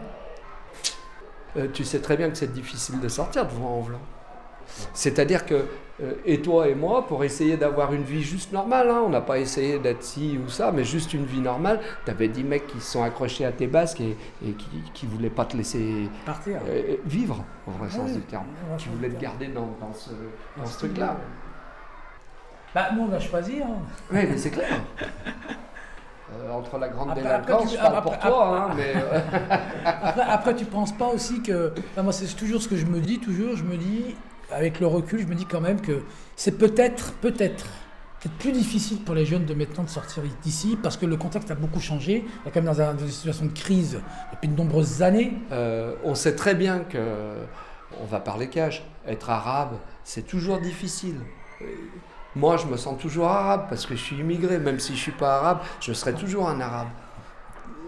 Euh, 1.57 1.67
tu 1.73 1.83
sais 1.83 1.99
très 1.99 2.15
bien 2.15 2.29
que 2.29 2.37
c'est 2.37 2.53
difficile 2.53 2.99
de 2.99 3.07
sortir 3.07 3.45
de 3.45 3.51
Vaux-en-Velin. 3.51 3.99
C'est-à-dire 4.93 5.47
que, 5.47 5.65
euh, 6.01 6.13
et 6.25 6.41
toi 6.41 6.67
et 6.69 6.75
moi, 6.75 7.07
pour 7.07 7.23
essayer 7.23 7.57
d'avoir 7.57 7.91
une 7.91 8.03
vie 8.03 8.21
juste 8.21 8.53
normale, 8.53 8.89
hein, 8.91 9.01
on 9.03 9.09
n'a 9.09 9.19
pas 9.19 9.39
essayé 9.39 9.79
d'être 9.79 10.03
ci 10.03 10.39
ou 10.45 10.47
ça, 10.47 10.71
mais 10.71 10.83
juste 10.83 11.13
une 11.15 11.25
vie 11.25 11.41
normale, 11.41 11.81
tu 12.05 12.11
avais 12.11 12.27
10 12.27 12.43
mecs 12.43 12.67
qui 12.67 12.79
se 12.79 12.91
sont 12.91 13.03
accrochés 13.03 13.45
à 13.45 13.51
tes 13.51 13.65
basques 13.65 13.99
et, 13.99 14.15
et 14.45 14.53
qui 14.93 15.07
ne 15.07 15.11
voulaient 15.11 15.31
pas 15.31 15.45
te 15.45 15.57
laisser 15.57 16.07
Partir. 16.23 16.59
euh, 16.69 16.97
vivre, 17.03 17.43
au 17.67 17.71
vrai 17.71 17.89
sens 17.89 18.09
Ouais, 18.09 18.15
du 18.15 18.21
terme. 18.21 18.45
Qui 18.77 18.89
voulaient 18.89 19.09
te 19.09 19.19
garder 19.19 19.47
dans, 19.47 19.75
dans 19.81 19.93
ce, 19.93 20.11
dans 20.55 20.65
ce 20.67 20.73
ce 20.73 20.77
truc-là. 20.79 21.17
Bah 22.75 22.89
nous 22.95 23.07
on 23.09 23.13
a 23.13 23.19
choisi. 23.19 23.61
Hein. 23.61 23.77
Oui, 24.11 24.19
mais 24.29 24.37
c'est 24.37 24.51
clair. 24.51 24.67
Euh, 26.31 26.51
entre 26.51 26.77
la 26.77 26.89
grande 26.89 27.09
Après- 27.09 27.23
délinquance, 27.23 27.49
après, 27.49 27.65
tu- 27.69 27.75
je 27.75 27.81
parle 27.81 27.95
après- 27.97 28.09
pour 28.11 28.19
toi, 28.19 28.59
hein, 28.69 28.73
mais 28.77 28.93
euh, 28.95 29.19
Après, 29.83 30.21
après, 30.21 30.55
tu 30.55 30.65
penses 30.65 30.91
pas 30.95 31.07
aussi 31.07 31.41
que. 31.41 31.73
Enfin, 31.91 32.03
moi, 32.03 32.13
c'est 32.13 32.27
toujours 32.35 32.61
ce 32.61 32.67
que 32.67 32.75
je 32.77 32.85
me 32.85 32.99
dis, 32.99 33.17
toujours. 33.19 33.55
Je 33.57 33.63
me 33.63 33.75
dis, 33.77 34.15
avec 34.51 34.79
le 34.79 34.85
recul, 34.85 35.19
je 35.21 35.25
me 35.25 35.33
dis 35.33 35.45
quand 35.47 35.59
même 35.59 35.81
que 35.81 36.03
c'est 36.35 36.51
peut-être, 36.59 37.13
peut-être, 37.13 37.65
peut-être 38.21 38.35
plus 38.37 38.51
difficile 38.51 38.99
pour 39.03 39.15
les 39.15 39.25
jeunes 39.25 39.45
de 39.45 39.55
maintenant 39.55 39.83
de 39.83 39.89
sortir 39.89 40.21
d'ici 40.43 40.77
parce 40.81 40.97
que 40.97 41.07
le 41.07 41.17
contexte 41.17 41.49
a 41.49 41.55
beaucoup 41.55 41.79
changé. 41.79 42.23
On 42.45 42.49
est 42.49 42.51
quand 42.51 42.61
même 42.61 42.71
dans, 42.75 42.79
un- 42.79 42.93
dans 42.93 43.05
une 43.05 43.11
situation 43.11 43.45
de 43.45 43.51
crise 43.51 43.99
depuis 44.31 44.49
de 44.49 44.55
nombreuses 44.55 45.01
années. 45.01 45.33
euh, 45.51 45.95
on 46.03 46.13
sait 46.13 46.35
très 46.35 46.53
bien 46.53 46.81
que, 46.81 46.99
on 47.99 48.05
va 48.05 48.19
parler 48.19 48.49
cash, 48.49 48.83
être 49.07 49.31
arabe, 49.31 49.71
c'est 50.03 50.27
toujours 50.27 50.59
difficile. 50.59 51.15
Moi, 52.35 52.57
je 52.57 52.67
me 52.67 52.77
sens 52.77 52.99
toujours 52.99 53.27
arabe 53.27 53.65
parce 53.69 53.85
que 53.85 53.95
je 53.95 54.01
suis 54.01 54.17
immigré. 54.17 54.59
Même 54.59 54.79
si 54.79 54.95
je 54.95 55.01
suis 55.01 55.11
pas 55.11 55.37
arabe, 55.37 55.59
je 55.79 55.93
serai 55.93 56.13
toujours 56.13 56.49
un 56.49 56.61
arabe. 56.61 56.89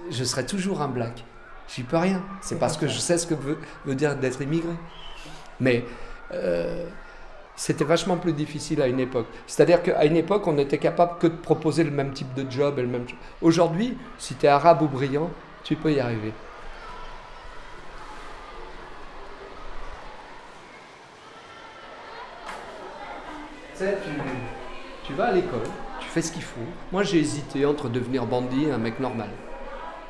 Je 0.09 0.23
serai 0.23 0.45
toujours 0.45 0.81
un 0.81 0.87
black. 0.87 1.23
J'y 1.67 1.83
peux 1.83 1.97
rien. 1.97 2.21
C'est 2.41 2.59
parce 2.59 2.75
que 2.75 2.87
je 2.87 2.97
sais 2.97 3.17
ce 3.17 3.27
que 3.27 3.35
veut, 3.35 3.57
veut 3.85 3.95
dire 3.95 4.15
d'être 4.15 4.41
immigré. 4.41 4.73
Mais 5.59 5.85
euh, 6.33 6.85
c'était 7.55 7.83
vachement 7.83 8.17
plus 8.17 8.33
difficile 8.33 8.81
à 8.81 8.87
une 8.87 8.99
époque. 8.99 9.27
C'est-à-dire 9.45 9.83
qu'à 9.83 10.03
une 10.05 10.17
époque, 10.17 10.47
on 10.47 10.53
n'était 10.53 10.79
capable 10.79 11.19
que 11.19 11.27
de 11.27 11.35
proposer 11.35 11.83
le 11.83 11.91
même 11.91 12.11
type 12.11 12.33
de 12.33 12.49
job 12.49 12.79
et 12.79 12.81
le 12.81 12.87
même. 12.87 13.05
Aujourd'hui, 13.41 13.97
si 14.17 14.35
tu 14.35 14.47
es 14.47 14.49
arabe 14.49 14.81
ou 14.81 14.87
brillant, 14.87 15.29
tu 15.63 15.75
peux 15.75 15.93
y 15.93 15.99
arriver. 15.99 16.33
Tu 23.81 23.87
vas 25.21 25.27
à 25.27 25.31
l'école, 25.31 25.59
tu 25.99 26.07
fais 26.07 26.21
ce 26.21 26.31
qu'il 26.31 26.41
faut. 26.41 26.59
Moi, 26.91 27.03
j'ai 27.03 27.19
hésité 27.19 27.65
entre 27.65 27.89
devenir 27.89 28.25
bandit 28.25 28.65
et 28.65 28.71
un 28.71 28.77
mec 28.77 28.99
normal. 28.99 29.29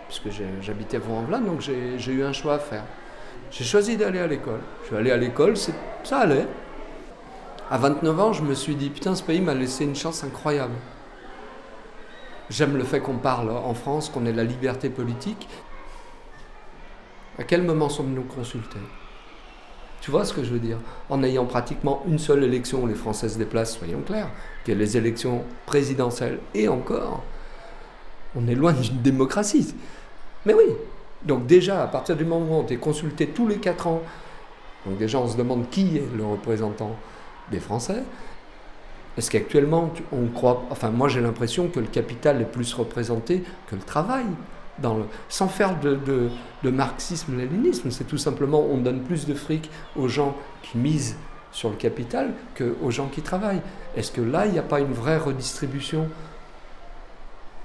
Puisque 0.07 0.29
j'habitais 0.61 0.97
Vaux-en-Velin, 0.97 1.41
donc 1.41 1.61
j'ai 1.61 2.11
eu 2.11 2.23
un 2.23 2.33
choix 2.33 2.55
à 2.55 2.59
faire. 2.59 2.83
J'ai 3.49 3.63
choisi 3.63 3.97
d'aller 3.97 4.19
à 4.19 4.27
l'école. 4.27 4.61
Je 4.81 4.87
suis 4.87 4.95
allé 4.95 5.11
à 5.11 5.17
l'école, 5.17 5.55
ça 5.57 6.17
allait. 6.17 6.47
À 7.69 7.77
29 7.77 8.19
ans, 8.19 8.33
je 8.33 8.43
me 8.43 8.53
suis 8.53 8.75
dit, 8.75 8.89
putain, 8.89 9.15
ce 9.15 9.23
pays 9.23 9.41
m'a 9.41 9.53
laissé 9.53 9.85
une 9.85 9.95
chance 9.95 10.23
incroyable. 10.23 10.73
J'aime 12.49 12.75
le 12.75 12.83
fait 12.83 12.99
qu'on 12.99 13.17
parle 13.17 13.49
en 13.49 13.73
France, 13.73 14.09
qu'on 14.09 14.25
ait 14.25 14.33
la 14.33 14.43
liberté 14.43 14.89
politique. 14.89 15.47
À 17.39 17.43
quel 17.43 17.63
moment 17.63 17.87
sommes-nous 17.87 18.23
consultés? 18.23 18.79
Tu 20.01 20.09
vois 20.09 20.25
ce 20.25 20.33
que 20.33 20.43
je 20.43 20.51
veux 20.51 20.59
dire? 20.59 20.77
En 21.09 21.23
ayant 21.23 21.45
pratiquement 21.45 22.03
une 22.07 22.17
seule 22.17 22.43
élection 22.43 22.83
où 22.83 22.87
les 22.87 22.95
Français 22.95 23.29
se 23.29 23.37
déplacent, 23.37 23.77
soyons 23.77 24.01
clairs, 24.01 24.29
qui 24.65 24.71
est 24.71 24.75
les 24.75 24.97
élections 24.97 25.43
présidentielles, 25.67 26.39
et 26.55 26.67
encore, 26.67 27.23
on 28.35 28.47
est 28.47 28.55
loin 28.55 28.73
d'une 28.73 29.01
démocratie. 29.01 29.75
Mais 30.45 30.55
oui, 30.55 30.73
donc 31.23 31.45
déjà, 31.45 31.83
à 31.83 31.87
partir 31.87 32.15
du 32.15 32.25
moment 32.25 32.61
où 32.61 32.65
tu 32.65 32.73
es 32.73 32.77
consulté 32.77 33.27
tous 33.27 33.47
les 33.47 33.57
quatre 33.57 33.85
ans, 33.85 34.01
donc 34.87 34.97
déjà 34.97 35.19
on 35.19 35.27
se 35.27 35.37
demande 35.37 35.69
qui 35.69 35.97
est 35.97 36.09
le 36.17 36.25
représentant 36.25 36.95
des 37.51 37.59
Français. 37.59 38.01
Est-ce 39.17 39.29
qu'actuellement, 39.29 39.91
tu- 39.93 40.03
on 40.11 40.25
croit, 40.27 40.63
enfin 40.71 40.89
moi 40.89 41.09
j'ai 41.09 41.21
l'impression 41.21 41.67
que 41.67 41.79
le 41.79 41.85
capital 41.85 42.41
est 42.41 42.45
plus 42.45 42.73
représenté 42.73 43.43
que 43.69 43.75
le 43.75 43.81
travail, 43.81 44.25
sans 45.29 45.47
faire 45.47 45.79
de, 45.79 45.95
de, 45.95 46.29
de 46.63 46.69
marxisme-léninisme, 46.69 47.91
c'est 47.91 48.05
tout 48.05 48.17
simplement 48.17 48.61
on 48.61 48.77
donne 48.77 49.01
plus 49.01 49.25
de 49.25 49.33
fric 49.33 49.69
aux 49.95 50.07
gens 50.07 50.35
qui 50.63 50.77
misent 50.77 51.17
sur 51.51 51.69
le 51.69 51.75
capital 51.75 52.33
qu'aux 52.57 52.91
gens 52.91 53.07
qui 53.07 53.21
travaillent. 53.21 53.61
Est-ce 53.95 54.11
que 54.11 54.21
là, 54.21 54.45
il 54.45 54.53
n'y 54.53 54.59
a 54.59 54.63
pas 54.63 54.79
une 54.79 54.93
vraie 54.93 55.17
redistribution 55.17 56.07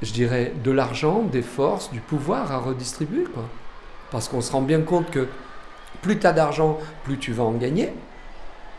je 0.03 0.12
dirais, 0.12 0.53
de 0.62 0.71
l'argent, 0.71 1.23
des 1.23 1.42
forces, 1.42 1.90
du 1.90 2.01
pouvoir 2.01 2.53
à 2.53 2.59
redistribuer. 2.59 3.25
Parce 4.11 4.29
qu'on 4.29 4.40
se 4.40 4.53
rend 4.53 4.62
bien 4.62 4.83
compte 4.83 5.11
que 5.11 5.29
plus 6.03 6.19
tu 6.19 6.27
as 6.27 6.33
d'argent, 6.33 6.79
plus 7.05 7.19
tu 7.19 7.33
vas 7.33 7.45
en 7.45 7.53
gagner. 7.53 7.92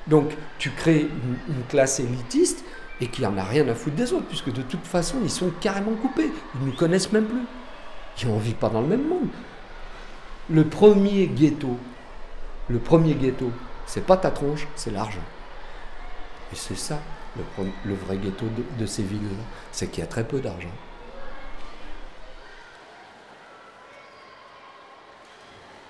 Donc 0.08 0.38
tu 0.58 0.72
crées 0.72 1.02
une, 1.02 1.56
une 1.56 1.64
classe 1.64 2.00
élitiste 2.00 2.64
et 3.02 3.08
qui 3.08 3.26
en 3.26 3.38
a 3.38 3.44
rien 3.44 3.68
à 3.68 3.76
foutre 3.76 3.96
des 3.96 4.14
autres, 4.14 4.26
puisque 4.26 4.52
de 4.52 4.62
toute 4.62 4.86
façon, 4.86 5.18
ils 5.24 5.30
sont 5.30 5.52
carrément 5.60 5.94
coupés. 5.94 6.32
Ils 6.56 6.62
ne 6.62 6.72
nous 6.72 6.78
connaissent 6.78 7.12
même 7.12 7.26
plus. 7.26 7.44
On 8.26 8.36
ne 8.36 8.42
vit 8.42 8.54
pas 8.54 8.70
dans 8.70 8.82
le 8.82 8.88
même 8.88 9.08
monde. 9.08 9.30
Le 10.50 10.64
premier 10.64 11.28
ghetto, 11.28 11.78
le 12.70 12.80
premier 12.80 13.14
ghetto, 13.14 13.52
c'est 13.86 14.06
pas 14.06 14.18
ta 14.18 14.32
tronche, 14.32 14.68
c'est 14.76 14.92
l'argent. 14.92 15.22
Et 16.52 16.56
c'est 16.56 16.78
ça, 16.78 17.00
le, 17.86 17.94
vrai 17.94 18.18
ghetto 18.18 18.46
de, 18.46 18.64
de 18.80 18.86
ces 18.86 19.04
villes-là, 19.04 19.44
c'est 19.72 19.88
qu'il 19.88 20.00
y 20.00 20.04
a 20.04 20.10
très 20.10 20.24
peu 20.24 20.40
d'argent. 20.40 20.72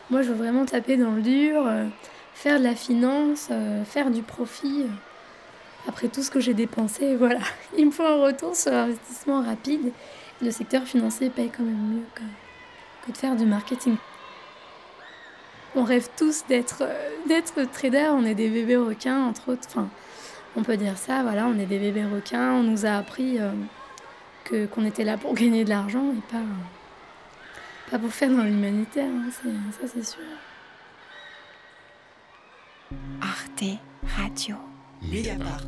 Moi, 0.09 0.21
je 0.21 0.29
veux 0.29 0.35
vraiment 0.35 0.65
taper 0.65 0.95
dans 0.95 1.11
le 1.11 1.21
dur, 1.21 1.65
euh, 1.67 1.85
faire 2.33 2.59
de 2.59 2.63
la 2.63 2.75
finance, 2.75 3.49
euh, 3.51 3.83
faire 3.83 4.09
du 4.09 4.21
profit. 4.21 4.83
euh, 4.83 5.89
après 5.89 6.07
tout 6.07 6.21
ce 6.21 6.31
que 6.31 6.39
j'ai 6.39 6.53
dépensé, 6.53 7.15
voilà. 7.19 7.39
Il 7.77 7.87
me 7.87 7.91
faut 7.91 8.03
un 8.03 8.23
retour 8.23 8.55
sur 8.55 8.73
investissement 8.73 9.41
rapide. 9.41 9.91
Le 10.41 10.51
secteur 10.51 10.83
financier 10.83 11.29
paye 11.29 11.49
quand 11.49 11.63
même 11.63 11.95
mieux 11.95 12.05
que, 12.13 12.21
que 13.05 13.11
de 13.11 13.17
faire 13.17 13.35
du 13.35 13.45
marketing. 13.45 13.95
On 15.75 15.83
rêve 15.83 16.07
tous 16.17 16.45
d'être 16.47 16.81
euh, 16.81 17.09
d'être 17.27 17.63
trader, 17.71 18.09
on 18.11 18.23
est 18.25 18.35
des 18.35 18.49
bébés 18.49 18.77
requins, 18.77 19.25
entre 19.25 19.51
autres. 19.51 19.67
Enfin, 19.67 19.89
on 20.55 20.63
peut 20.63 20.77
dire 20.77 20.97
ça, 20.97 21.21
voilà, 21.23 21.47
on 21.47 21.57
est 21.59 21.65
des 21.65 21.79
bébés 21.79 22.05
requins. 22.05 22.53
On 22.53 22.63
nous 22.63 22.85
a 22.85 22.91
appris 22.91 23.39
euh, 23.39 23.51
que 24.43 24.65
qu'on 24.65 24.85
était 24.85 25.03
là 25.03 25.17
pour 25.17 25.33
gagner 25.35 25.63
de 25.63 25.69
l'argent 25.69 26.11
et 26.11 26.31
pas, 26.31 26.43
pas 27.91 27.99
pour 27.99 28.11
faire 28.11 28.29
dans 28.29 28.43
l'humanitaire, 28.43 29.09
hein, 29.09 29.29
ça 29.31 29.87
c'est 29.87 30.05
sûr. 30.05 30.21
Arte 33.21 33.79
Radio. 34.15 34.55
Mediapart. 35.01 35.67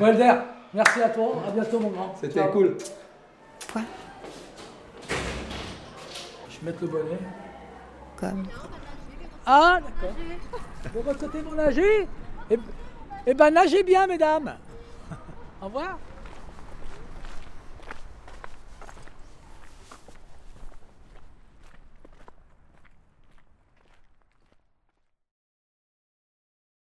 Walter, 0.00 0.34
merci 0.74 1.02
à 1.02 1.08
toi. 1.10 1.42
À 1.46 1.50
bientôt, 1.50 1.80
mon 1.80 1.88
grand. 1.90 2.14
C'était 2.20 2.40
Ciao. 2.40 2.52
cool. 2.52 2.76
Point. 3.68 3.82
Je 6.48 6.58
vais 6.60 6.66
mettre 6.66 6.78
le 6.82 6.88
bonnet. 6.88 7.18
Comme. 8.16 8.44
Ah, 9.44 9.78
d'accord. 9.80 10.16
De 10.94 11.00
votre 11.00 11.18
côté, 11.20 11.40
vous 11.42 11.54
nagez 11.54 12.08
Eh, 12.50 12.58
eh 13.26 13.34
ben, 13.34 13.50
nagez 13.50 13.82
bien, 13.82 14.06
mesdames. 14.06 14.56
Au 15.62 15.66
revoir. 15.66 15.98